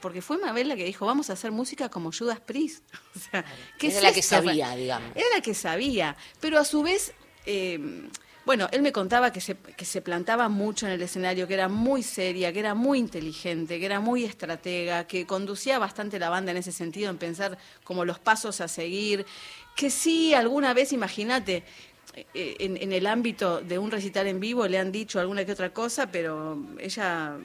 [0.00, 2.84] Porque fue Mabel la que dijo, vamos a hacer música como Judas Priest.
[3.14, 3.44] O sea,
[3.78, 5.10] ¿qué Era es la que sabía, digamos.
[5.14, 7.12] Era la que sabía, pero a su vez,
[7.44, 8.08] eh,
[8.44, 11.68] bueno, él me contaba que se, que se plantaba mucho en el escenario, que era
[11.68, 16.50] muy seria, que era muy inteligente, que era muy estratega, que conducía bastante la banda
[16.50, 19.26] en ese sentido, en pensar como los pasos a seguir,
[19.76, 21.62] que sí, alguna vez, imagínate,
[22.34, 25.52] eh, en, en el ámbito de un recital en vivo le han dicho alguna que
[25.52, 27.38] otra cosa, pero ella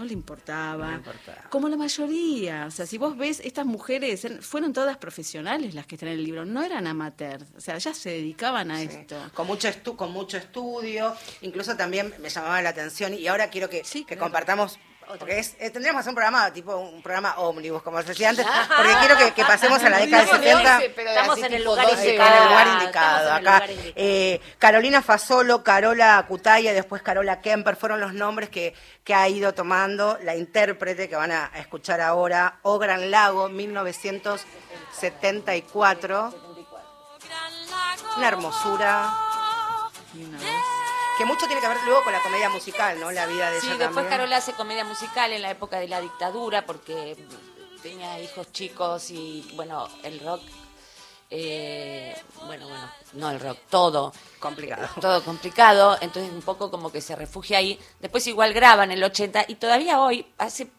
[0.00, 0.84] no le importaba.
[0.86, 1.42] No le importaba.
[1.50, 2.64] Como la mayoría.
[2.66, 6.24] O sea, si vos ves, estas mujeres fueron todas profesionales las que están en el
[6.24, 7.44] libro, no eran amateurs.
[7.56, 9.16] O sea, ellas se dedicaban a Sí, esto.
[9.34, 13.68] Con mucho, estu con mucho estudio, incluso también me llamaba la atención y ahora quiero
[13.68, 14.22] que, Sí, que claro.
[14.22, 14.78] compartamos,
[15.18, 18.28] porque es, eh, tendríamos que hacer un programa tipo un programa ómnibus, como os decía
[18.30, 18.46] antes,
[18.76, 20.82] porque quiero que, que pasemos a la década del 70.
[20.84, 22.08] Estamos en el lugar indicado.
[22.08, 23.28] en el lugar Estamos indicado.
[23.28, 23.64] en el Acá,
[23.96, 29.52] eh, Carolina Fasolo, Carola Cutaya, después Carola Kemper, fueron los nombres que, que ha ido
[29.54, 36.34] tomando la intérprete que van a, escuchar ahora, O Gran Lago, 1974.
[38.16, 39.12] Una hermosura.
[40.14, 40.38] Y una
[41.20, 43.10] Que mucho tiene que ver luego con la comedia musical, ¿no?
[43.10, 44.08] La vida de Sí, ella después también.
[44.08, 47.14] Carola hace comedia musical en la época de la dictadura porque
[47.82, 50.40] tenía hijos chicos y, bueno, el rock,
[51.28, 54.14] eh, bueno, bueno, no el rock, todo.
[54.38, 54.88] Complicado.
[54.98, 57.78] Todo complicado, entonces un poco como que se refugia ahí.
[58.00, 60.70] Después igual graba en el 80 y todavía hoy, hace,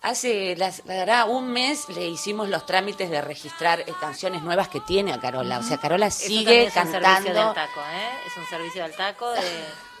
[0.00, 4.78] Hace, las, hará un mes le hicimos los trámites de registrar eh, canciones nuevas que
[4.80, 5.58] tiene a Carola.
[5.58, 7.44] O sea, Carola Eso sigue también es un servicio cantando.
[7.46, 8.08] del taco, ¿eh?
[8.28, 9.40] Es un servicio del taco de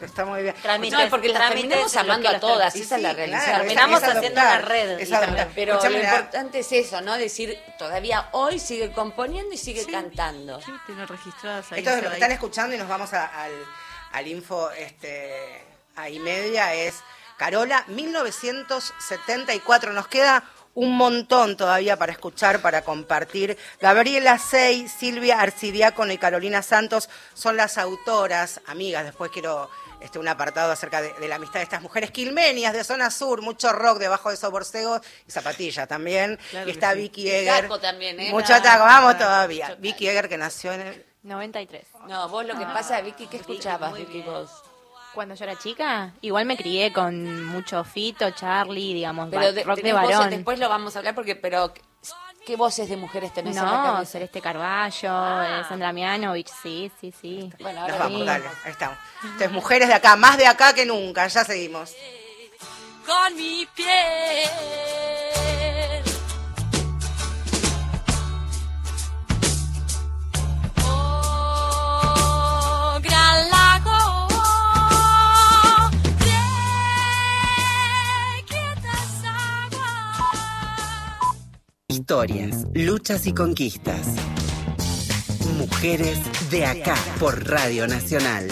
[0.00, 0.54] Está muy bien.
[0.62, 0.96] trámites.
[0.96, 3.42] No, porque las terminamos amando a todas, esa es la realidad.
[3.44, 5.10] claro, Terminamos es haciendo una red es
[5.56, 7.18] Pero lo Escuchame, la- importante es eso, ¿no?
[7.18, 10.60] Decir, todavía hoy sigue componiendo y sigue cantando.
[10.62, 11.80] Sí, tiene registradas ahí.
[11.80, 12.14] Esto es lo que ahí.
[12.14, 13.50] están escuchando y nos vamos a- al,
[14.12, 15.64] al info este,
[15.96, 16.72] ahí media.
[16.74, 17.02] Es
[17.38, 19.92] Carola, 1974.
[19.92, 20.42] Nos queda
[20.74, 23.56] un montón todavía para escuchar, para compartir.
[23.80, 29.04] Gabriela Sey, Silvia Arcidiácono y Carolina Santos son las autoras, amigas.
[29.04, 29.70] Después quiero
[30.00, 33.40] este, un apartado acerca de, de la amistad de estas mujeres quilmenias de zona sur,
[33.40, 36.38] mucho rock debajo de esos borcegos y zapatilla también.
[36.50, 36.98] Claro y está sí.
[36.98, 37.62] Vicky Eger.
[37.62, 38.30] Taco también, ¿eh?
[38.30, 39.76] Mucho taco, vamos todavía.
[39.78, 41.86] Vicky Eger que nació en el 93.
[42.06, 44.50] No, vos lo que pasa, Vicky, ¿qué escuchabas, Vicky, vos?
[45.18, 49.74] Cuando yo era chica, igual me crié con mucho Fito, Charlie, digamos, Pero de- rock
[49.78, 50.30] de tenés voces, varón.
[50.30, 51.74] después lo vamos a hablar porque, pero,
[52.46, 54.12] ¿qué voces de mujeres tenés en la No, cabeza?
[54.12, 57.52] Celeste Carballo, eh, Sandra Mianovich, sí, sí, sí.
[57.58, 58.26] Bueno, Nos ahora vamos, sí.
[58.26, 58.96] dale, ahí estamos.
[59.24, 61.96] Entonces, mujeres de acá, más de acá que nunca, ya seguimos.
[63.04, 63.88] con mi piel.
[82.08, 84.14] Historias, luchas y conquistas.
[85.58, 86.18] Mujeres
[86.50, 88.48] de acá por Radio Nacional.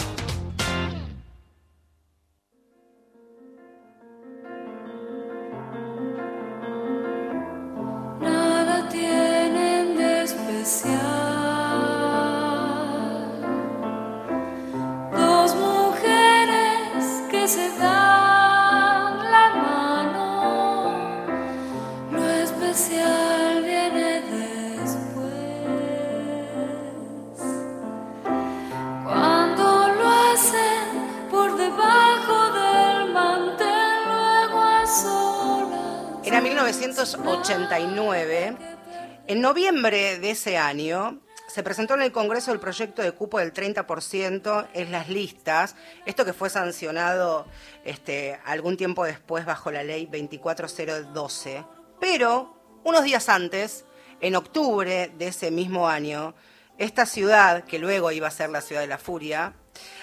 [39.46, 44.66] Noviembre de ese año se presentó en el Congreso el proyecto de cupo del 30%
[44.74, 47.46] en las listas, esto que fue sancionado
[47.84, 51.64] este, algún tiempo después bajo la ley 24012.
[52.00, 53.84] Pero unos días antes,
[54.20, 56.34] en octubre de ese mismo año,
[56.76, 59.52] esta ciudad, que luego iba a ser la ciudad de la furia,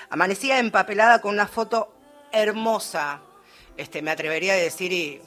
[0.09, 1.93] amanecía empapelada con una foto
[2.31, 3.19] hermosa,
[3.75, 5.21] este, me atrevería a decir, y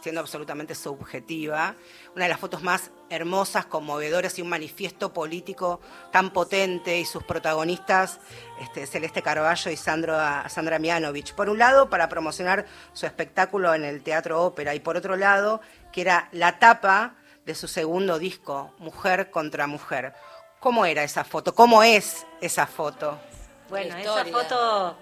[0.00, 1.76] siendo absolutamente subjetiva,
[2.14, 7.22] una de las fotos más hermosas, conmovedoras y un manifiesto político tan potente y sus
[7.24, 8.20] protagonistas,
[8.60, 11.34] este, Celeste Carballo y Sandra, Sandra Mianovich.
[11.34, 15.60] Por un lado, para promocionar su espectáculo en el Teatro Ópera y por otro lado,
[15.92, 20.14] que era la tapa de su segundo disco, Mujer contra Mujer.
[20.60, 21.54] ¿Cómo era esa foto?
[21.54, 23.18] ¿Cómo es esa foto?
[23.68, 24.96] Bueno, esa foto,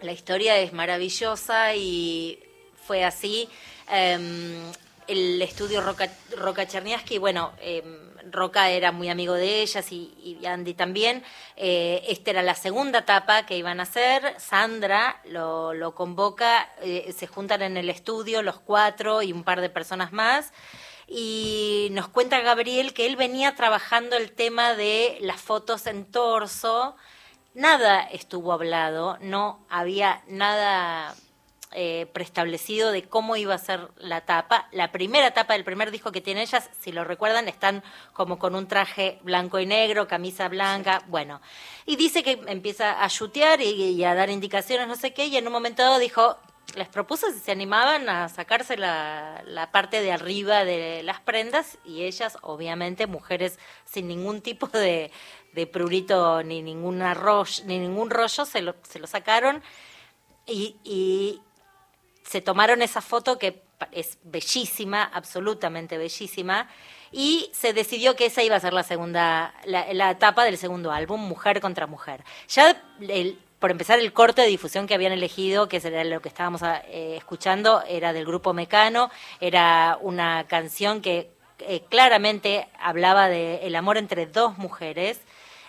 [0.00, 2.42] la historia es maravillosa y
[2.84, 3.48] fue así.
[3.90, 4.72] Em,
[5.06, 10.74] el estudio Roca, Roca Cherniaski, bueno, em, Roca era muy amigo de ellas y, Andy
[10.74, 11.22] también.
[11.56, 14.34] Eh, esta era la segunda etapa que iban a hacer.
[14.38, 19.60] Sandra lo, lo convoca, eh, se juntan en el estudio los cuatro y un par
[19.60, 20.52] de personas más
[21.14, 26.96] y nos cuenta Gabriel que él venía trabajando el tema de las fotos en torso.
[27.54, 31.14] Nada estuvo hablado, no había nada
[31.74, 34.68] eh, preestablecido de cómo iba a ser la tapa.
[34.72, 37.82] La primera tapa del primer disco que tienen ellas, si lo recuerdan, están
[38.12, 41.40] como con un traje blanco y negro, camisa blanca, bueno.
[41.86, 45.36] Y dice que empieza a chutear y, y a dar indicaciones, no sé qué, y
[45.36, 46.38] en un momento dado dijo,
[46.74, 51.78] les propuso si se animaban a sacarse la, la parte de arriba de las prendas
[51.84, 55.10] y ellas, obviamente, mujeres sin ningún tipo de,
[55.52, 59.62] de prurito ni, ninguna rollo, ni ningún rollo, se lo, se lo sacaron
[60.46, 61.40] y, y
[62.24, 66.68] se tomaron esa foto que es bellísima, absolutamente bellísima,
[67.10, 70.92] y se decidió que esa iba a ser la segunda, la, la etapa del segundo
[70.92, 72.24] álbum, Mujer contra Mujer.
[72.48, 76.28] Ya el- por empezar el corte de difusión que habían elegido, que era lo que
[76.28, 79.08] estábamos eh, escuchando, era del grupo Mecano,
[79.40, 81.30] era una canción que
[81.60, 85.20] eh, claramente hablaba del amor entre dos mujeres.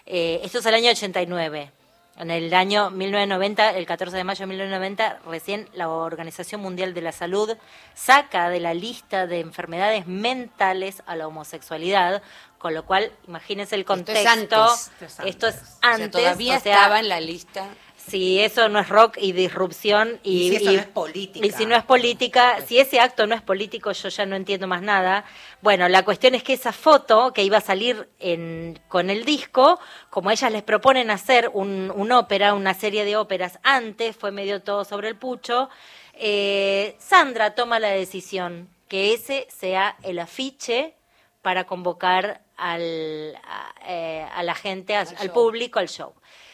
[0.08, 1.72] Eh, esto es el año 89.
[2.16, 7.02] En el año 1990, el 14 de mayo de 1990, recién la Organización Mundial de
[7.02, 7.58] la Salud
[7.96, 12.22] saca de la lista de enfermedades mentales a la homosexualidad,
[12.60, 14.64] con lo cual, imagínense el Esto es contexto.
[14.64, 14.92] antes.
[15.26, 15.74] Esto es antes.
[15.74, 17.66] O sea, antes, todavía o sea, estaba en la lista.
[18.06, 21.46] Si eso no es rock y disrupción y, Y si eso no es política.
[21.48, 24.68] y si no es política, si ese acto no es político, yo ya no entiendo
[24.68, 25.24] más nada.
[25.62, 29.80] Bueno, la cuestión es que esa foto que iba a salir en, con el disco,
[30.10, 34.62] como ellas les proponen hacer un, un ópera, una serie de óperas antes, fue medio
[34.62, 35.70] todo sobre el pucho,
[36.16, 40.94] eh, Sandra toma la decisión que ese sea el afiche
[41.42, 46.14] para convocar al, a, eh, a la gente, a- al, público, al show.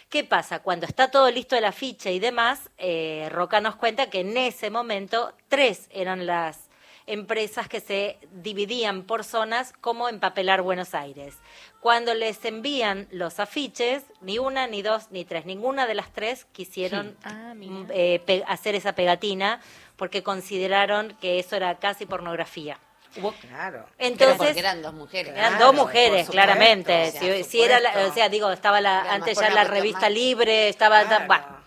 [0.09, 0.59] ¿Qué pasa?
[0.59, 4.71] Cuando está todo listo el afiche y demás, eh, Roca nos cuenta que en ese
[4.71, 6.67] momento tres eran las
[7.05, 11.35] empresas que se dividían por zonas como empapelar Buenos Aires.
[11.79, 16.45] Cuando les envían los afiches, ni una, ni dos, ni tres, ninguna de las tres
[16.53, 19.61] quisieron Ah, mm, eh, hacer esa pegatina
[19.95, 22.79] porque consideraron que eso era casi pornografía.
[23.17, 23.85] Hubo, claro.
[23.97, 25.33] Entonces, porque eran dos mujeres.
[25.33, 27.07] eran Claro, dos mujeres, supuesto, claramente.
[27.09, 30.11] o sea, si, era, la- o sea, digo, estaba la, antes ya la revista más-
[30.11, 31.25] libre, estaba, Claro.
[31.27, 31.59] bueno.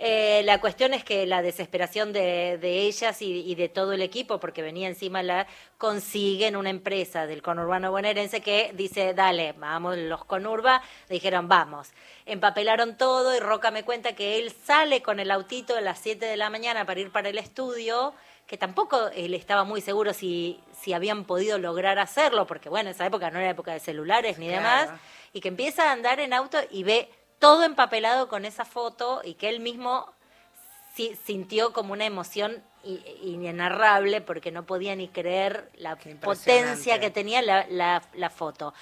[0.00, 4.00] Eh, la cuestión es que la desesperación de, de ellas y, y de todo el
[4.00, 9.96] equipo, porque venía encima la, consiguen una empresa del conurbano bonaerense que dice, dale, vamos,
[9.96, 11.88] los conurba, dijeron, vamos.
[12.26, 16.26] Empapelaron todo y Roca me cuenta que él sale con el autito a las 7
[16.26, 18.12] de la mañana para ir para el estudio,
[18.48, 23.04] que tampoco él estaba muy seguro si, si habían podido lograr hacerlo, porque bueno, esa
[23.06, 24.88] época no era época de celulares ni Claro.
[24.88, 25.00] demás,
[25.34, 29.34] y que empieza a andar en auto y ve todo empapelado con esa foto y
[29.34, 30.10] que él mismo
[30.94, 32.64] si- sintió como una emoción
[33.22, 38.72] inenarrable porque no podía ni creer la potencia que tenía la, la- la foto.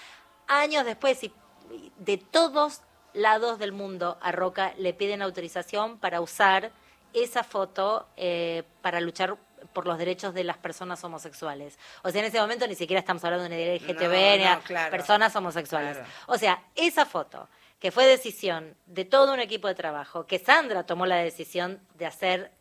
[0.46, 1.32] Años después, y
[1.72, 6.70] y de todos lados del mundo, a Roca le piden autorización para usar
[7.12, 9.36] esa foto eh, para luchar
[9.72, 11.78] por los derechos de las personas homosexuales.
[12.02, 14.90] O sea, en ese momento ni siquiera estamos hablando de LGTB, No, ni no, claro.
[14.90, 15.96] personas homosexuales.
[15.96, 16.12] Claro.
[16.26, 20.84] O sea, esa foto, que fue decisión de todo un equipo de trabajo, que Sandra
[20.84, 22.52] tomó la decisión de hacer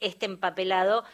[0.00, 1.04] este empapelado,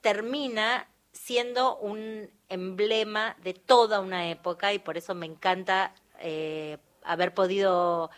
[0.00, 7.34] termina siendo un emblema de toda una época y por eso me encanta eh, haber
[7.34, 8.10] podido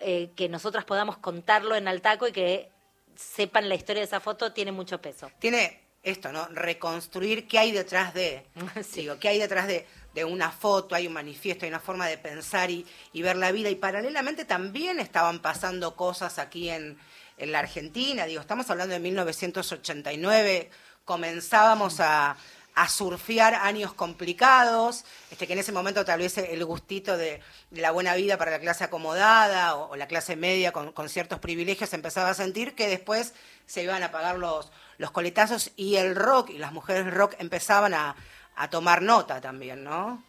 [0.00, 2.70] eh, que nosotras podamos contarlo en Altaco y que
[3.14, 5.30] sepan la historia de esa foto tiene mucho peso.
[5.38, 6.46] Tiene esto, ¿no?
[6.48, 8.46] Reconstruir qué hay detrás de.
[8.82, 9.00] Sí.
[9.02, 12.16] Digo, qué hay detrás de, de una foto, hay un manifiesto, hay una forma de
[12.16, 13.68] pensar y, y ver la vida.
[13.70, 16.96] Y paralelamente también estaban pasando cosas aquí en,
[17.36, 18.24] en la Argentina.
[18.24, 20.70] Digo, estamos hablando de 1989,
[21.04, 22.36] comenzábamos a,
[22.76, 27.80] a surfear años complicados, este, que en ese momento tal vez el gustito de, de
[27.80, 31.38] la buena vida para la clase acomodada o, o la clase media con, con ciertos
[31.38, 33.32] privilegios se empezaba a sentir que después
[33.64, 37.94] se iban a pagar los, los coletazos y el rock y las mujeres rock empezaban
[37.94, 38.14] a,
[38.56, 40.22] a tomar nota también, ¿no?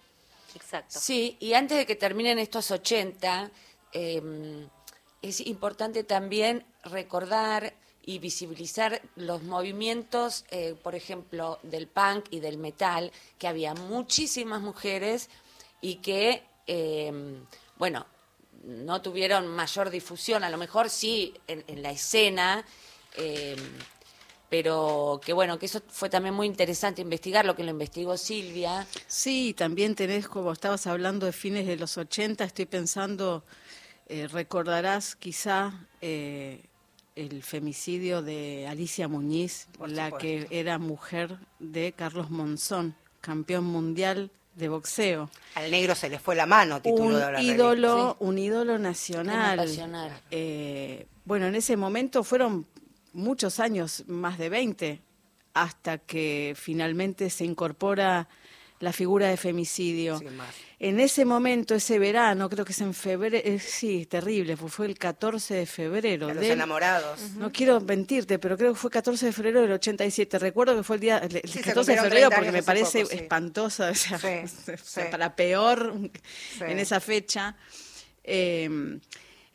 [0.56, 0.98] Exacto.
[1.02, 3.52] Sí, y antes de que terminen estos 80,
[3.92, 4.68] eh,
[5.22, 7.74] es importante también recordar
[8.08, 14.62] y visibilizar los movimientos, eh, por ejemplo, del punk y del metal, que había muchísimas
[14.62, 15.30] mujeres
[15.82, 17.12] y que, eh,
[17.78, 18.06] bueno,
[18.64, 22.66] no tuvieron mayor difusión, a lo mejor sí en, la escena,
[23.18, 23.58] eh,
[24.50, 28.88] pero que bueno, que eso fue también muy interesante investigar, lo que lo investigó Silvia.
[29.06, 33.44] Sí, también tenés, como estabas hablando de fines de los 80, estoy pensando,
[34.32, 35.86] recordarás quizá
[37.18, 40.18] el femicidio de Alicia Muñiz, Por la supuesto.
[40.50, 45.30] que era mujer de Carlos Monzón, campeón mundial de boxeo.
[45.56, 48.26] Al negro se le fue la mano, título Un de la ídolo, Sí.
[48.26, 49.58] un ídolo nacional.
[49.58, 50.12] nacional.
[50.32, 52.66] Eh, bueno, en ese momento fueron
[53.14, 55.02] muchos años, más de 20,
[55.54, 58.28] hasta que finalmente se incorpora
[58.80, 60.22] la figura de femicidio.
[60.80, 64.86] En ese momento, ese verano, creo que es en febrero, eh, sí, terrible, fue, fue
[64.86, 66.28] el 14 de febrero.
[66.28, 67.20] Los del- enamorados.
[67.38, 70.38] no quiero mentirte, pero creo que fue 14 de febrero del 87.
[70.38, 73.00] Recuerdo que fue el día, el, el se 14 de febrero 30 porque me parece
[73.02, 73.18] poco, sí.
[73.18, 74.28] espantosa, o sea, Sí,
[74.74, 75.10] o sea, sí.
[75.10, 75.94] para peor
[76.58, 76.64] Sí.
[76.68, 77.56] en esa fecha.
[78.24, 78.70] Eh,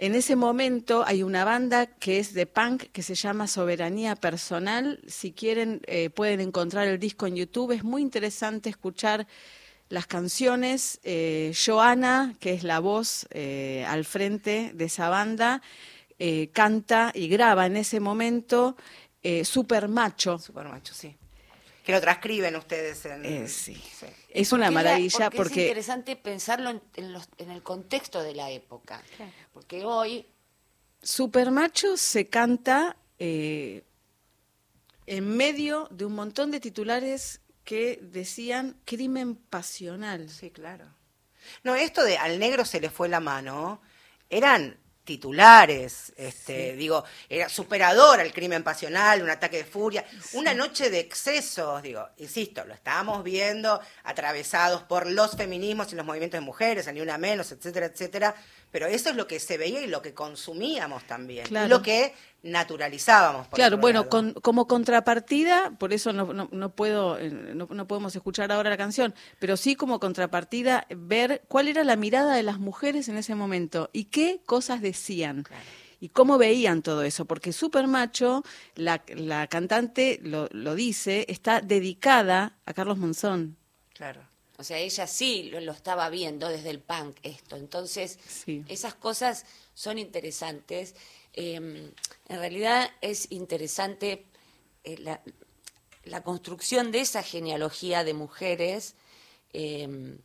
[0.02, 5.00] en ese momento hay una banda que es de punk que se llama Soberanía Personal.
[5.06, 7.70] Si quieren, eh, pueden encontrar el disco en YouTube.
[7.70, 9.28] Es muy interesante escuchar
[9.90, 10.98] las canciones.
[11.04, 15.62] Eh, Joana, que es la voz eh, al frente de esa banda,
[16.52, 18.76] canta y graba en ese momento
[19.44, 20.36] Super Macho.
[20.38, 21.16] Super macho, sí.
[21.84, 23.24] Que lo transcriben ustedes en...
[23.24, 23.74] Eh, sí.
[23.74, 24.06] sí.
[24.30, 27.62] Es una Porque la- maravilla porque, porque, es interesante pensarlo en, en los- en el
[27.62, 29.02] contexto de la época.
[29.52, 30.26] Porque hoy
[31.02, 33.84] Supermacho se canta eh,
[35.06, 40.28] en medio de un montón de titulares que decían crimen pasional.
[40.30, 40.86] Sí, claro.
[41.64, 43.82] No, esto de al negro se le fue la mano,
[44.30, 44.78] eran
[45.12, 51.00] titulares, este, digo, era superador al crimen pasional, un ataque de furia, una noche de
[51.00, 56.90] excesos, digo, insisto, lo estábamos viendo atravesados por los feminismos y los movimientos de mujeres,
[56.94, 58.34] ni una menos, etcétera, etcétera,
[58.72, 61.66] pero eso es lo que se veía y lo que consumíamos también, Claro.
[61.66, 63.46] y lo que naturalizábamos.
[63.46, 67.86] por Claro, bueno, con- como contrapartida, por eso no, no, no puedo, eh, no, no
[67.86, 72.42] podemos escuchar ahora la canción, pero sí como contrapartida ver cuál era la mirada de
[72.42, 75.44] las mujeres en ese momento y qué cosas decían.
[76.00, 78.42] Y cómo veían todo eso, porque Super Macho,
[78.74, 83.56] la, la cantante lo, lo dice, está dedicada a Carlos Monzón.
[83.94, 84.20] Claro.
[84.58, 87.56] O sea, ella sí lo, lo estaba viendo desde el punk esto.
[87.56, 88.64] Entonces, Sí.
[88.68, 89.44] esas cosas
[89.74, 90.94] son interesantes.
[91.32, 91.94] Eh, en
[92.38, 94.26] realidad es interesante
[94.84, 95.22] eh, la,
[96.04, 98.94] la construcción de esa genealogía de mujeres.
[99.52, 100.18] eh,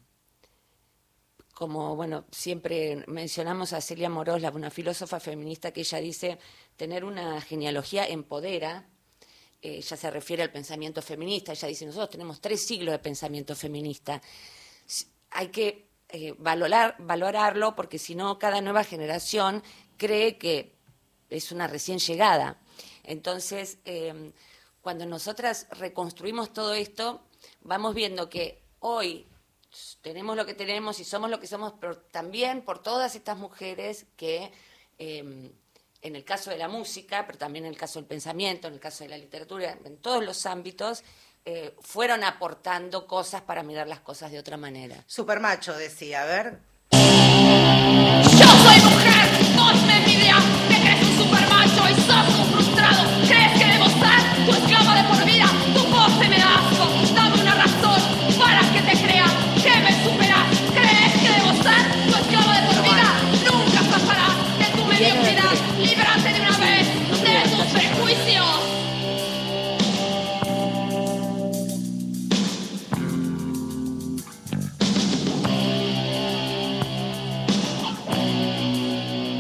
[1.53, 6.38] como, bueno, siempre mencionamos a Celia Morós, una filósofa feminista, que ella dice,
[6.75, 8.86] tener una genealogía empodera,
[9.62, 14.22] ella se refiere al pensamiento feminista, ella dice, nosotros tenemos tres siglos de pensamiento feminista.
[15.32, 19.64] Hay que eh, valorar, valorarlo porque si no, cada nueva generación
[19.97, 20.76] cree que
[21.30, 22.60] es una recién llegada.
[23.03, 24.32] Entonces, eh,
[24.82, 27.22] cuando nosotras reconstruimos todo esto,
[27.62, 29.28] vamos viendo que hoy
[30.01, 34.05] tenemos lo que tenemos y somos lo que somos, pero también por todas estas mujeres
[34.16, 34.51] que,
[34.97, 35.51] eh,
[36.02, 38.80] en el caso de la música, pero también en el caso del pensamiento, en el
[38.80, 41.04] caso de la literatura, en todos los ámbitos,
[41.45, 45.04] eh, fueron aportando cosas para mirar las cosas de otra manera.
[45.08, 46.60] Supermacho decía, a ver,
[46.91, 46.98] Yo
[48.64, 50.43] soy mujer, vos me envidias,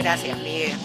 [0.07, 0.79] Gracias, Miguel.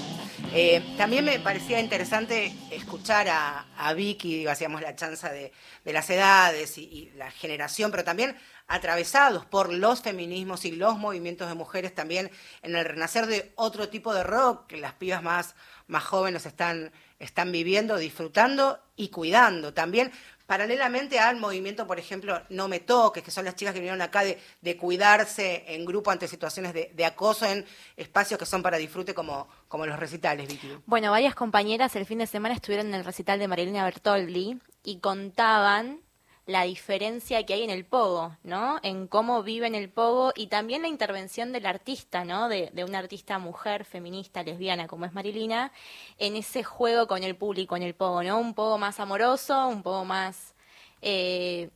[0.52, 5.52] Eh, también me parecía interesante escuchar a, a Vicky, hacíamos la chanza de,
[5.84, 11.54] las edades y, la generación, pero también atravesados por los feminismos y los movimientos de
[11.54, 15.54] mujeres también en el renacer de otro tipo de rock que las pibas más,
[16.02, 20.10] jóvenes están viviendo, disfrutando y cuidando también.
[20.52, 24.22] Paralelamente al movimiento, por ejemplo, No Me Toques, que son las chicas que vinieron acá
[24.22, 27.64] de, de cuidarse en grupo ante situaciones de, acoso en
[27.96, 30.76] espacios que son para disfrute como, los recitales, Vicky.
[30.84, 34.98] Bueno, varias compañeras el fin de semana estuvieron en el recital de Marilina Bertoldi y
[34.98, 36.02] contaban
[36.46, 38.80] la diferencia que hay en el pogo, ¿no?
[38.82, 42.48] En cómo viven el pogo y también la intervención del artista, ¿no?
[42.48, 45.70] De, de una artista mujer, feminista, lesbiana como es Marilina,
[46.18, 48.38] en ese juego con el público en el pogo, ¿no?
[48.38, 50.54] Un pogo más amoroso, un pogo más...
[51.00, 51.70] eh,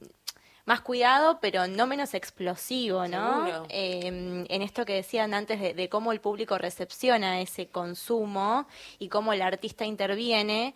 [0.67, 3.67] más cuidado, pero no menos explosivo, ¿no?
[3.69, 8.67] Eh, en esto que decían antes de, de cómo el público recepciona ese consumo
[8.99, 10.75] y cómo el artista interviene.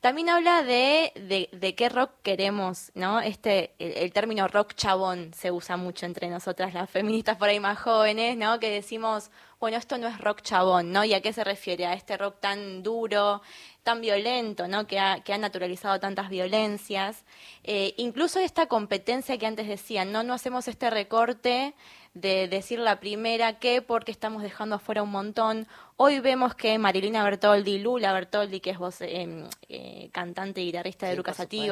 [0.00, 3.20] También habla de, de, qué rock queremos, ¿no?
[3.20, 7.58] Este, el, el término rock chabón se usa mucho entre nosotras, las feministas por ahí
[7.58, 8.60] más jóvenes, ¿no?
[8.60, 11.02] Que decimos, bueno, esto no es rock chabón, ¿no?
[11.04, 11.86] ¿Y a qué se refiere?
[11.86, 13.40] A este rock tan duro,
[13.82, 14.86] tan violento, ¿no?
[14.86, 17.24] Que ha, que ha naturalizado tantas violencias.
[17.64, 20.22] Eh, incluso esta competencia que antes decían, ¿no?
[20.22, 21.74] No hacemos este recorte
[22.16, 25.66] de decir la primera que porque estamos dejando afuera un montón.
[25.96, 31.06] Hoy vemos que Marilina Bertoldi, Lula Bertoldi, que es voz, eh, eh, cantante y guitarrista
[31.06, 31.16] de
[31.50, 31.68] Sí,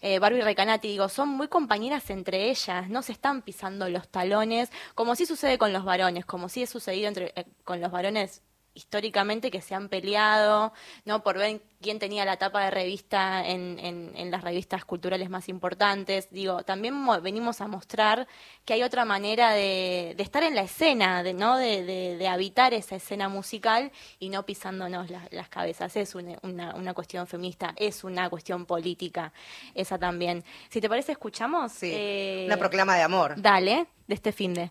[0.00, 4.70] eh, Barbie Recanati, digo, son muy compañeras entre ellas, no se están pisando los talones,
[4.94, 8.42] como sí sucede con los varones, como sí ha sucedido entre, eh, con los varones
[8.74, 10.72] históricamente que se han peleado,
[11.04, 11.22] ¿no?
[11.22, 15.48] Por ver quién tenía la tapa de revista en, en, en las revistas culturales más
[15.48, 16.28] importantes.
[16.30, 18.26] Digo, también mo- venimos a mostrar
[18.64, 21.56] que hay otra manera de, de estar en la escena, de, ¿no?
[21.56, 25.94] De, de- de habitar esa escena musical y no pisándonos la- las cabezas.
[25.96, 29.32] Es una, una, una cuestión feminista, es una cuestión política,
[29.74, 30.44] esa también.
[30.70, 31.72] Si te parece, escuchamos.
[31.72, 33.34] Sí, eh, una proclama de amor.
[33.36, 34.70] Dale, de este fin de.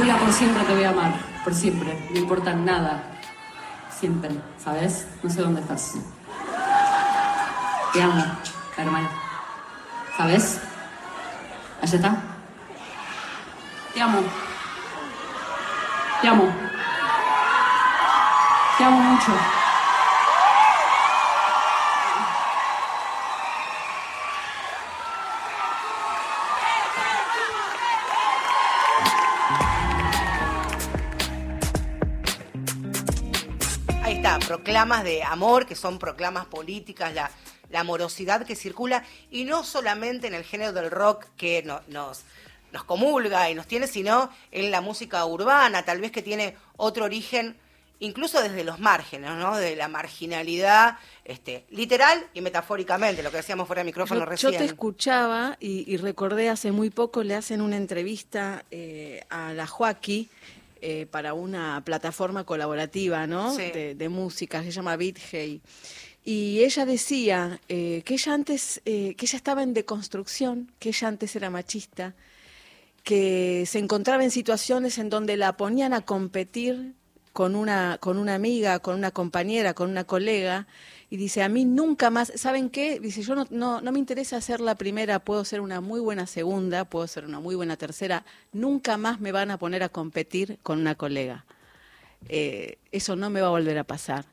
[0.00, 1.12] Lula, por siempre te voy a amar,
[1.44, 3.02] por siempre, no importa nada,
[3.90, 5.06] siempre, ¿sabes?
[5.22, 5.92] No sé dónde estás.
[7.92, 8.24] Te amo,
[8.78, 9.10] hermana.
[10.16, 10.58] ¿Sabes?
[11.82, 12.16] Allá está.
[13.92, 14.20] Te amo.
[16.22, 16.44] Te amo.
[18.78, 19.59] Te amo mucho.
[34.70, 37.30] Proclamas de amor, que son proclamas políticas, la,
[37.70, 42.22] la amorosidad que circula, y no solamente en el género del rock que no- nos,
[42.72, 47.04] nos comulga y nos tiene, sino en la música urbana, tal vez que tiene otro
[47.04, 47.56] origen,
[47.98, 49.56] incluso desde los márgenes, ¿no?
[49.56, 54.52] De la marginalidad, este, literal y metafóricamente, lo que decíamos fuera de micrófono Yo, recién.
[54.52, 59.52] yo te escuchaba y, y recordé hace muy poco le hacen una entrevista eh, a
[59.52, 60.28] la Joaquí
[60.82, 63.54] eh, para una plataforma colaborativa, ¿no?
[63.54, 63.70] Sí.
[63.72, 65.60] De, de música se llama BitHey.
[66.24, 71.08] Y ella decía eh, que ella antes, eh, que ella estaba en deconstrucción, que ella
[71.08, 72.14] antes era machista,
[73.02, 76.94] que se encontraba en situaciones en donde la ponían a competir
[77.32, 80.66] con una, con una amiga, con una compañera, con una colega,
[81.10, 83.00] y dice, a mí nunca más, ¿saben qué?
[83.00, 86.26] Dice, yo no, no, no me interesa ser la primera, puedo ser una muy buena
[86.28, 90.58] segunda, puedo ser una muy buena tercera, nunca más me van a poner a competir
[90.62, 91.44] con una colega.
[92.28, 94.24] Eh, eso no me va a volver a pasar.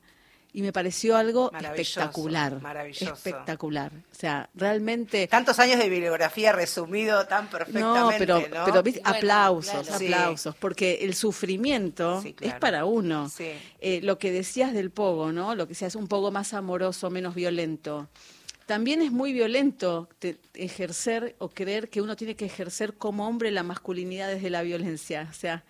[0.58, 2.60] Y me pareció algo Maravilloso, espectacular.
[2.64, 3.14] maravilloso.
[3.14, 3.92] Espectacular.
[3.94, 5.28] O sea, realmente...
[5.28, 8.66] Tantos años de bibliografía resumido tan perfectamente, No, pero, ¿no?
[8.66, 9.02] pero ¿viste?
[9.02, 10.00] Bueno, aplausos, claro.
[10.00, 10.06] Sí.
[10.08, 12.56] aplausos, porque el sufrimiento Sí, claro.
[12.56, 13.30] es para uno.
[13.30, 13.52] Sí.
[13.82, 15.54] Eh, lo que decías del pogo, ¿no?
[15.54, 18.10] Lo que seas un poco más amoroso, menos violento.
[18.66, 23.52] También es muy violento te- ejercer o creer que uno tiene que ejercer como hombre
[23.52, 25.28] la masculinidad desde la violencia.
[25.30, 25.64] O sea,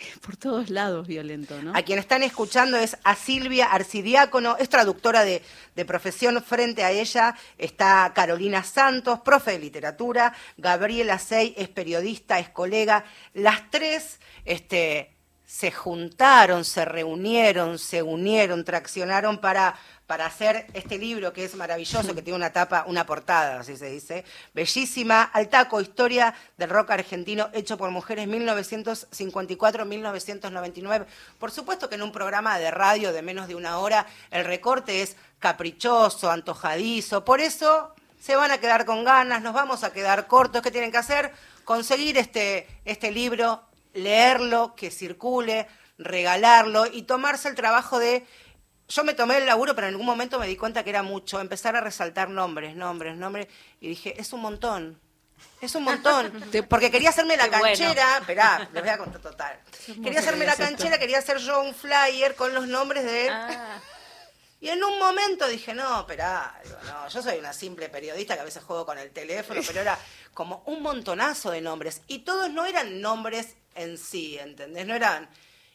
[0.20, 1.72] por todos lados violento, ¿no?
[1.74, 5.42] A quien están escuchando es a Silvia Arcidiácono, es traductora de,
[5.74, 6.42] de profesión.
[6.42, 10.34] Frente a ella está Carolina Santos, profe de literatura.
[10.56, 13.04] Gabriela Sey es periodista, es colega.
[13.34, 15.19] Las tres este,
[15.50, 19.74] se juntaron, se reunieron, se unieron, traccionaron para,
[20.06, 23.90] para hacer este libro que es maravilloso, que tiene una tapa, una portada, así se
[23.90, 24.24] dice,
[24.54, 31.06] bellísima, Altaco, historia del rock argentino hecho por mujeres 1954-1999.
[31.40, 35.02] Por supuesto que en un programa de radio de menos de una hora el recorte
[35.02, 40.28] es caprichoso, antojadizo, por eso se van a quedar con ganas, nos vamos a quedar
[40.28, 41.32] cortos, ¿qué tienen que hacer?
[41.64, 43.64] Conseguir este, este libro,
[43.94, 45.66] leerlo, que circule,
[45.98, 48.24] regalarlo y tomarse el trabajo de
[48.90, 51.40] yo me tomé el laburo, pero en algún momento me di cuenta que era mucho.
[51.40, 53.46] Empezar a resaltar nombres, nombres, nombres.
[53.80, 55.00] Y dije, es un montón.
[55.60, 56.32] Es un montón.
[56.68, 57.66] Porque quería hacerme la Qué bueno.
[57.66, 58.18] canchera.
[58.18, 59.60] Esperá, les voy a contar total.
[60.02, 63.30] Quería hacerme la canchera, quería hacer yo un flyer con los nombres de.
[64.60, 68.44] Y en un momento dije, no, digo, no, yo soy una simple periodista que a
[68.44, 69.98] veces juego con el teléfono, pero era
[70.34, 72.02] como un montonazo de nombres.
[72.08, 74.86] Y todos no eran nombres en sí, ¿entendés?
[74.86, 75.30] No eran,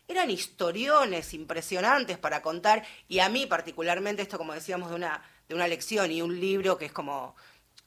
[0.08, 2.86] eran historiones impresionantes para contar.
[3.08, 6.78] Y a mí particularmente, esto como decíamos, de una, de una lección y un libro
[6.78, 7.36] que es como,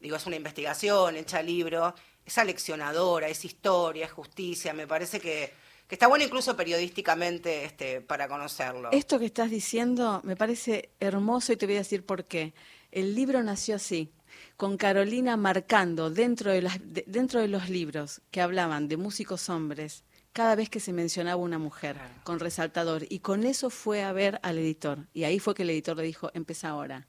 [0.00, 1.94] digo, es una investigación hecha libro,
[2.24, 5.54] es aleccionadora, es historia, es justicia, me parece que,
[5.88, 8.90] que está bueno incluso periodísticamente este, para conocerlo.
[8.92, 12.52] Esto que estás diciendo me parece hermoso y te voy a decir por qué.
[12.92, 14.12] El libro nació así,
[14.56, 19.48] con Carolina marcando dentro de, las, de- dentro de los libros que hablaban de músicos
[19.48, 23.04] hombres, cada vez que se mencionaba una mujer, con resaltador.
[23.08, 25.06] Y con eso fue a ver al editor.
[25.12, 27.06] Y ahí fue que el editor le dijo, empieza ahora.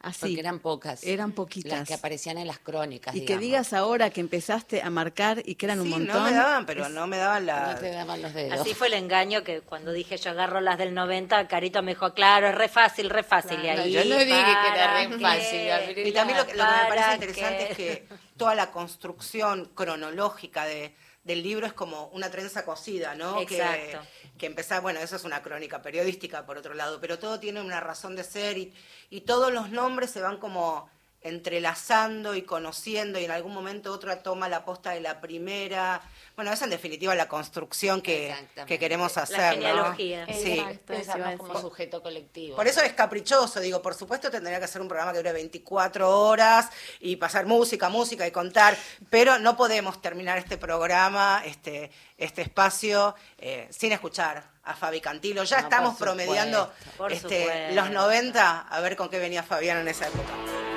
[0.00, 0.20] Así.
[0.20, 1.02] Porque eran pocas.
[1.02, 1.80] Eran poquitas.
[1.80, 3.14] Las que aparecían en las crónicas.
[3.16, 6.16] Y que digas ahora que empezaste a marcar y que eran un Sí, montón.
[6.16, 7.72] no me daban, pero no me daban la...
[7.72, 8.60] No te daban los dedos.
[8.60, 12.14] Así fue el engaño que cuando dije yo agarro las del 90, Carito me dijo,
[12.14, 13.58] claro, es re fácil, re fácil.
[13.64, 16.06] y ahí, yo no dije que era ¿para re fácil.
[16.06, 19.64] Y también lo que, lo que me ¿Para parece interesante es que toda la construcción
[19.74, 20.94] cronológica de,
[21.28, 23.38] del libro es como una trenza cosida, ¿no?
[23.42, 24.00] Exacto.
[24.22, 27.60] Que, que empezar, bueno, eso es una crónica periodística por otro lado, pero todo tiene
[27.60, 28.72] una razón de ser y,
[29.10, 30.88] y todos los nombres se van como
[31.20, 36.00] entrelazando y conociendo y en algún momento otra toma la posta de la primera.
[36.36, 38.34] Bueno, esa en definitiva es la construcción que,
[38.66, 39.56] que queremos La hacer.
[39.58, 39.62] ¿no?
[39.62, 40.26] genealogía.
[40.26, 40.52] Sí.
[40.52, 40.80] Exacto.
[40.86, 42.56] Pensamos como sujeto colectivo.
[42.56, 46.08] Por eso es caprichoso, digo, por supuesto tendría que hacer un programa que dure 24
[46.08, 46.68] horas
[47.00, 48.76] y pasar música, música y contar,
[49.10, 55.42] pero no podemos terminar este programa, este, este espacio, eh, sin escuchar a Fabi Cantilo.
[55.44, 56.72] Ya No, estamos por promediando
[57.10, 60.67] este, los 90, a ver con qué venía Fabián en esa época.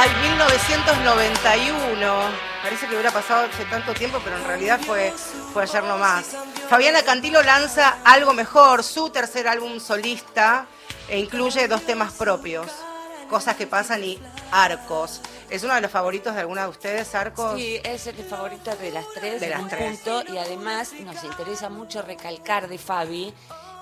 [0.00, 2.30] Ay, 1991.
[2.62, 5.12] Parece que hubiera pasado hace tanto tiempo, pero en realidad fue,
[5.52, 6.36] fue ayer nomás.
[6.68, 10.66] Fabiana Cantilo lanza Algo Mejor, su tercer álbum solista,
[11.08, 12.70] e incluye dos temas propios,
[13.28, 14.18] Cosas que pasan y
[14.50, 15.20] Arcos.
[15.50, 17.58] ¿Es uno de los favoritos de alguna de ustedes, Arcos?
[17.58, 19.98] Sí, es el favorito de las tres, De las un tres.
[20.00, 23.34] punto, y además nos interesa mucho recalcar de Fabi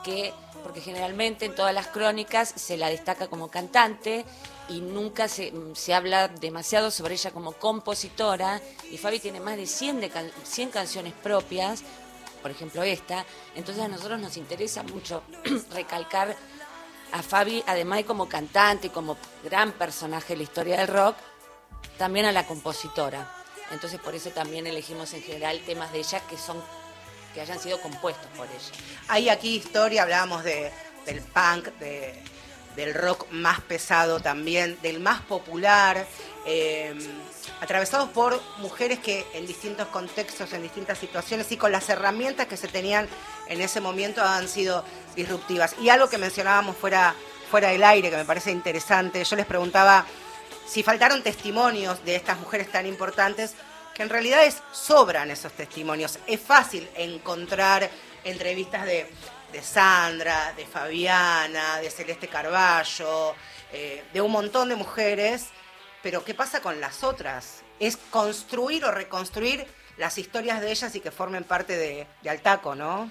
[0.05, 0.33] que,
[0.65, 4.25] porque generalmente en todas las crónicas se la destaca como cantante
[4.69, 8.61] y nunca se, se habla demasiado sobre ella como compositora.
[8.91, 11.83] Y Fabi tiene más de 100, de can- 100 canciones propias,
[12.43, 13.25] por ejemplo esta.
[13.55, 15.23] Entonces a nosotros nos interesa mucho
[15.73, 16.37] recalcar
[17.13, 21.17] a Fabi, además de como cantante y como gran personaje de la historia del rock,
[21.99, 23.33] también a la compositora.
[23.73, 26.63] Entonces por eso también elegimos en general temas de ella que son
[27.35, 28.73] que hayan sido compuestos por ella.
[29.09, 30.73] Hay aquí historia, hablábamos de,
[31.05, 32.23] del punk, de-
[32.77, 36.07] del rock más pesado también, del más popular,
[36.45, 36.95] eh,
[37.61, 42.57] atravesados por mujeres que en distintos contextos, en distintas situaciones y con las herramientas que
[42.57, 43.09] se tenían
[43.49, 44.85] en ese momento han sido
[45.17, 45.75] disruptivas.
[45.81, 47.15] Y algo que mencionábamos fuera,
[47.51, 50.05] fuera del aire, que me parece interesante, yo les preguntaba
[50.67, 53.55] si faltaron testimonios de estas mujeres tan importantes,
[53.95, 56.19] que en realidad es, sobran esos testimonios.
[56.27, 57.89] Es fácil encontrar
[58.25, 59.11] entrevistas de,
[59.53, 63.35] de Sandra, de Fabiana, de Celeste Carballo,
[63.73, 65.49] eh, de un montón de mujeres,
[66.03, 67.63] pero ¿qué pasa con las otras?
[67.81, 69.67] Es construir o reconstruir
[69.97, 73.11] las historias de ellas y que formen parte de, de Altaco, ¿no?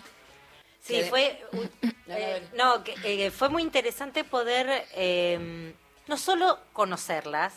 [0.82, 1.44] Sí, Que- fue,
[2.08, 5.74] eh, no, eh, fue muy interesante poder eh,
[6.08, 7.54] no solo conocerlas,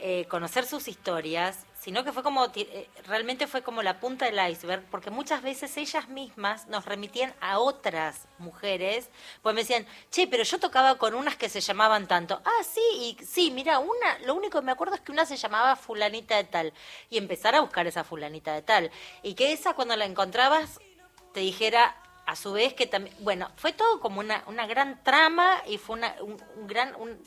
[0.00, 4.38] eh, conocer sus historias, sino que fue como, eh, realmente fue como la punta del
[4.52, 9.10] iceberg, porque muchas veces ellas mismas nos remitían a otras mujeres,
[9.42, 12.40] pues me decían, che, pero yo tocaba con unas que se llamaban tanto.
[12.44, 15.36] Ah, sí, y sí, mira, una, lo único que me acuerdo es que una se
[15.36, 16.72] llamaba fulanita de tal,
[17.10, 18.92] y empezar a buscar esa fulanita de tal,
[19.24, 20.78] y que esa cuando la encontrabas
[21.34, 25.60] te dijera a su vez que también, bueno, fue todo como una, una gran trama
[25.66, 27.18] y fue una, un, un gran, un,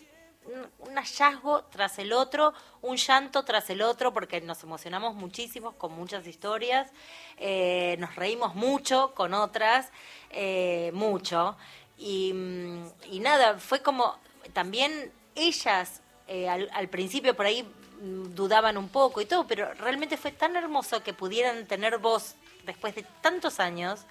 [0.46, 5.94] un- hallazgo tras el otro, un llanto tras el otro, porque nos emocionamos muchísimo con
[5.94, 6.90] muchas historias,
[7.38, 9.90] eh, nos reímos mucho con otras,
[10.32, 11.58] eh, mucho,
[11.98, 14.18] y, mm, y nada, fue como
[14.54, 20.18] también ellas eh, al, principio por ahí mm, dudaban un poco y todo, pero realmente
[20.18, 22.36] fue tan hermoso que pudieran tener voz
[22.66, 24.06] después de tantos años.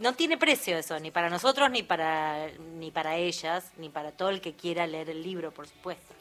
[0.00, 4.30] No tiene precio eso, ni para nosotros, ni para, ni para ellas, ni para todo
[4.30, 6.14] el que quiera leer el libro, por supuesto.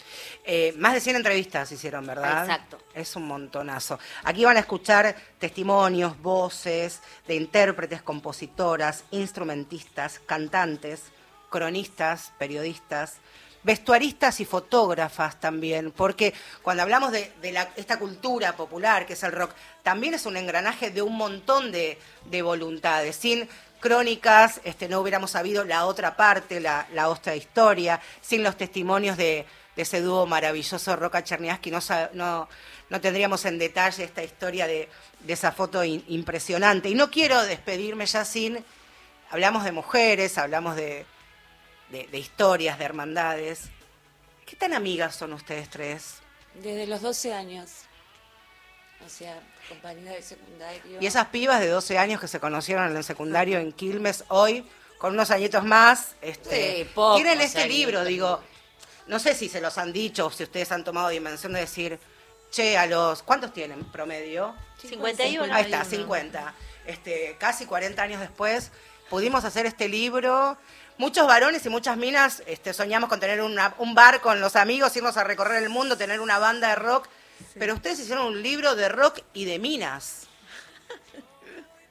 [0.43, 2.41] Eh, más de 100 entrevistas hicieron, ¿verdad?
[2.43, 2.79] Exacto.
[2.93, 3.99] Es un montonazo.
[4.23, 11.03] Aquí van a escuchar testimonios, voces de intérpretes, compositoras, instrumentistas, cantantes,
[11.49, 13.17] cronistas, periodistas,
[13.63, 19.23] vestuaristas y fotógrafas también, porque cuando hablamos de, de la- esta cultura popular que es
[19.23, 19.51] el rock,
[19.83, 23.15] también es un engranaje de un montón de, de voluntades.
[23.17, 23.49] Sin
[23.79, 29.17] crónicas este, no hubiéramos sabido la otra parte, la, la otra historia, sin los testimonios
[29.17, 31.79] de, de ese dúo maravilloso Roca Cherniaski, no,
[32.13, 32.49] no,
[32.89, 36.89] no tendríamos en detalle esta historia de, de esa foto impresionante.
[36.89, 38.63] Y no quiero despedirme ya sin,
[39.29, 41.05] hablamos de mujeres, hablamos de,
[41.91, 43.69] de, de historias, de hermandades.
[44.45, 46.15] ¿Qué tan amigas son ustedes tres?
[46.55, 47.86] Desde los 12 años.
[49.05, 49.39] O sea,
[49.69, 50.99] compañera de secundario.
[51.01, 54.67] Y esas pibas de 12 años que se conocieron en el secundario en Quilmes, hoy,
[54.97, 57.77] con unos añitos más, este, Sí, pocos tienen este añitos.
[57.77, 58.41] libro, digo,
[59.07, 61.99] no sé si se los han dicho o si ustedes han tomado dimensión de decir,
[62.51, 64.55] che, a los, ¿cuántos tienen promedio?
[64.81, 65.53] 51.
[65.53, 66.53] Ahí está, 50.
[66.85, 68.71] Este, casi 40 años después,
[69.09, 70.57] pudimos hacer este libro.
[70.97, 74.95] Muchos varones y muchas minas este, soñamos con tener una- un bar con los amigos,
[74.97, 77.07] irnos a recorrer el mundo, tener una banda de rock.
[77.57, 80.27] Pero ustedes hicieron un libro de rock y de minas.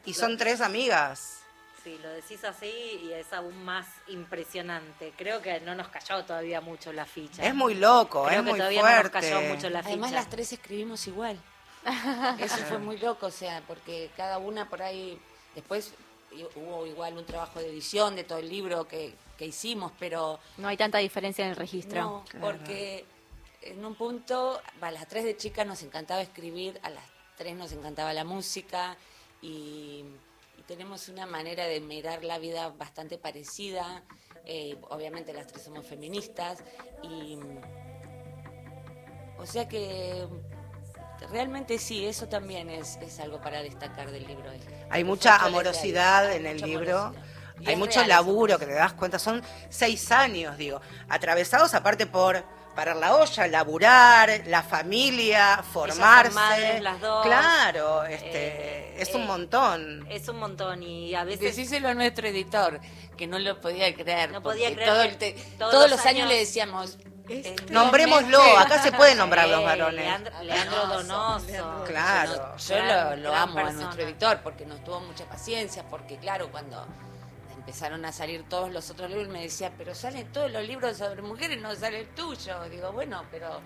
[0.05, 1.41] Y son tres amigas.
[1.83, 2.67] Sí, lo decís así
[3.05, 5.13] y es aún más impresionante.
[5.17, 7.45] Creo que no nos cayó todavía mucho la ficha.
[7.45, 9.11] Es muy loco, Creo es que muy todavía no nos fuerte.
[9.31, 10.21] cayó mucho la Además ficha.
[10.21, 11.39] las tres escribimos igual.
[12.41, 15.17] Eso fue muy loco, o sea, porque cada una por ahí,
[15.55, 15.93] después
[16.57, 20.67] hubo igual un trabajo de edición de todo el libro que, que hicimos, pero No
[20.69, 22.01] hay tanta diferencia en el registro.
[22.01, 23.05] no, porque
[23.71, 27.05] en un punto, a las tres de chicas nos encantaba escribir, a las
[27.37, 28.97] tres nos encantaba la música
[29.43, 30.05] y,
[30.59, 34.03] y tenemos una manera de mirar la vida bastante parecida.
[34.47, 36.59] eh, obviamente las tres somos feministas
[37.03, 37.39] y
[39.39, 40.27] o sea que
[41.31, 44.51] realmente sí, eso también es, es algo para destacar del libro.
[44.89, 46.99] Hay mucha amorosidad en el libro.
[46.99, 47.37] amorosidad.
[47.67, 49.19] Hay mucho real, laburo que te das cuenta.
[49.19, 52.45] Son seis años, digo, atravesados aparte por
[52.77, 56.31] parar la olla, laburar, la familia, formarse.
[56.35, 57.25] madres las dos.
[57.27, 60.07] Claro, este, Eh, es un eh, montón.
[60.09, 61.41] Es un montón y a veces...
[61.57, 62.79] Decíselo a nuestro editor,
[63.17, 64.31] que no lo podía creer.
[64.31, 66.99] No podía creer todo que el te- todos todos, los los años, años- le decíamos,
[67.29, 70.05] Este- Nombrémoslo, acá se pueden nombrar los Eh, varones.
[70.05, 71.85] Leandro, Leandro Donoso.
[71.87, 72.57] Claro.
[72.57, 76.19] Yo Gran- lo, lo gran amo a nuestro editor porque nos tuvo mucha paciencia, porque
[76.19, 76.87] claro, cuando
[77.67, 81.21] empezaron a salir todos los otros libros, me decía, pero salen todos los libros sobre
[81.21, 82.63] mujeres, no sale el tuyo.
[82.71, 83.61] Digo, bueno, pero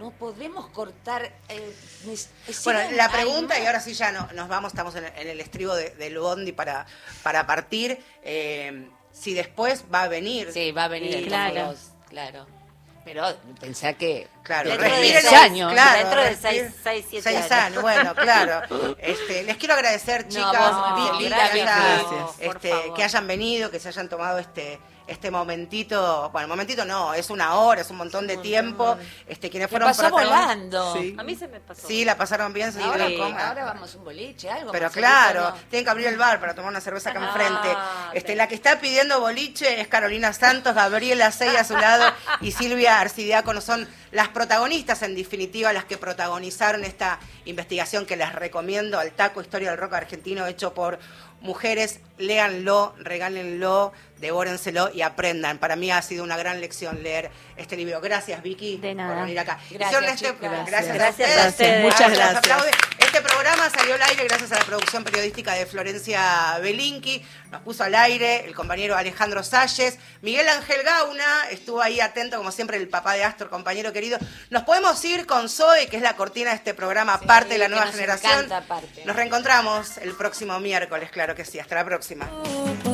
[0.00, 1.32] no podemos cortar...
[1.48, 1.72] eh,
[2.64, 5.40] Bueno, la pregunta, y ahora sí ya no- nos vamos, estamos en, el- en el
[5.40, 6.84] estribo de- del Bondi para,
[7.22, 8.02] para partir.
[8.24, 10.50] eh, si después va a venir.
[10.52, 11.74] Sí, va a venir Claro.
[12.08, 12.46] claro.
[13.04, 13.24] Pero
[13.60, 15.72] pensá que Claro, Dentro de respiren seis los- años.
[15.72, 17.52] claro, Dentro de respiren- seis- seis, siete seis años.
[17.52, 17.82] años.
[17.82, 18.96] bueno, claro.
[18.98, 21.70] Este, les quiero agradecer, No, chicas, vos, Vicky, gracias,
[22.40, 24.78] este, que hayan venido, que se hayan tomado este
[25.12, 28.96] este momentito, bueno, momentito no, es una hora, es un montón de tiempo.
[29.26, 30.94] Este, quienes me fueron pasó volando.
[30.94, 31.14] Sí.
[31.18, 31.86] A mí se me pasó.
[31.86, 33.06] Sí, la pasaron bien, se Ahora,
[33.48, 34.72] ahora vamos a un boliche, algo.
[34.72, 35.54] Pero claro, no.
[35.70, 37.76] tienen que abrir el bar para tomar una cerveza acá Ah, enfrente.
[38.14, 38.38] Este, bien.
[38.38, 43.00] la que está pidiendo boliche es Carolina Santos, Gabriela Sey a su lado y Silvia
[43.00, 43.60] Arcidiácono.
[43.60, 49.40] Son las protagonistas, en definitiva, las que protagonizaron esta investigación que les recomiendo al Taco
[49.40, 50.98] Historia del Rock Argentino, hecho por
[51.40, 52.00] mujeres.
[52.22, 55.58] Léanlo, regálenlo, devórenselo y aprendan.
[55.58, 58.00] Para mí ha sido una gran lección leer este libro.
[58.00, 59.14] Gracias, Vicky, De nada.
[59.14, 59.58] por venir acá.
[59.70, 61.82] Gracias, este- gracias, Gracias a a ustedes.
[61.84, 62.36] Muchas Ah, gracias.
[62.38, 62.70] aplaude.
[62.98, 67.22] Este programa salió al aire gracias a la producción periodística de Florencia Belinqui.
[67.50, 69.98] Nos puso al aire el compañero Alejandro Salles.
[70.22, 74.18] Miguel Ángel Gauna estuvo ahí atento, como siempre, el papá de Astor, compañero querido.
[74.50, 77.58] Nos podemos ir con Zoe, que es la cortina de este programa, Sí, parte de
[77.58, 78.44] la nueva nos generación.
[78.46, 78.80] encanta.
[79.04, 81.58] Nos reencontramos el próximo miércoles, claro que sí.
[81.58, 82.91] Hasta la próxima próxima.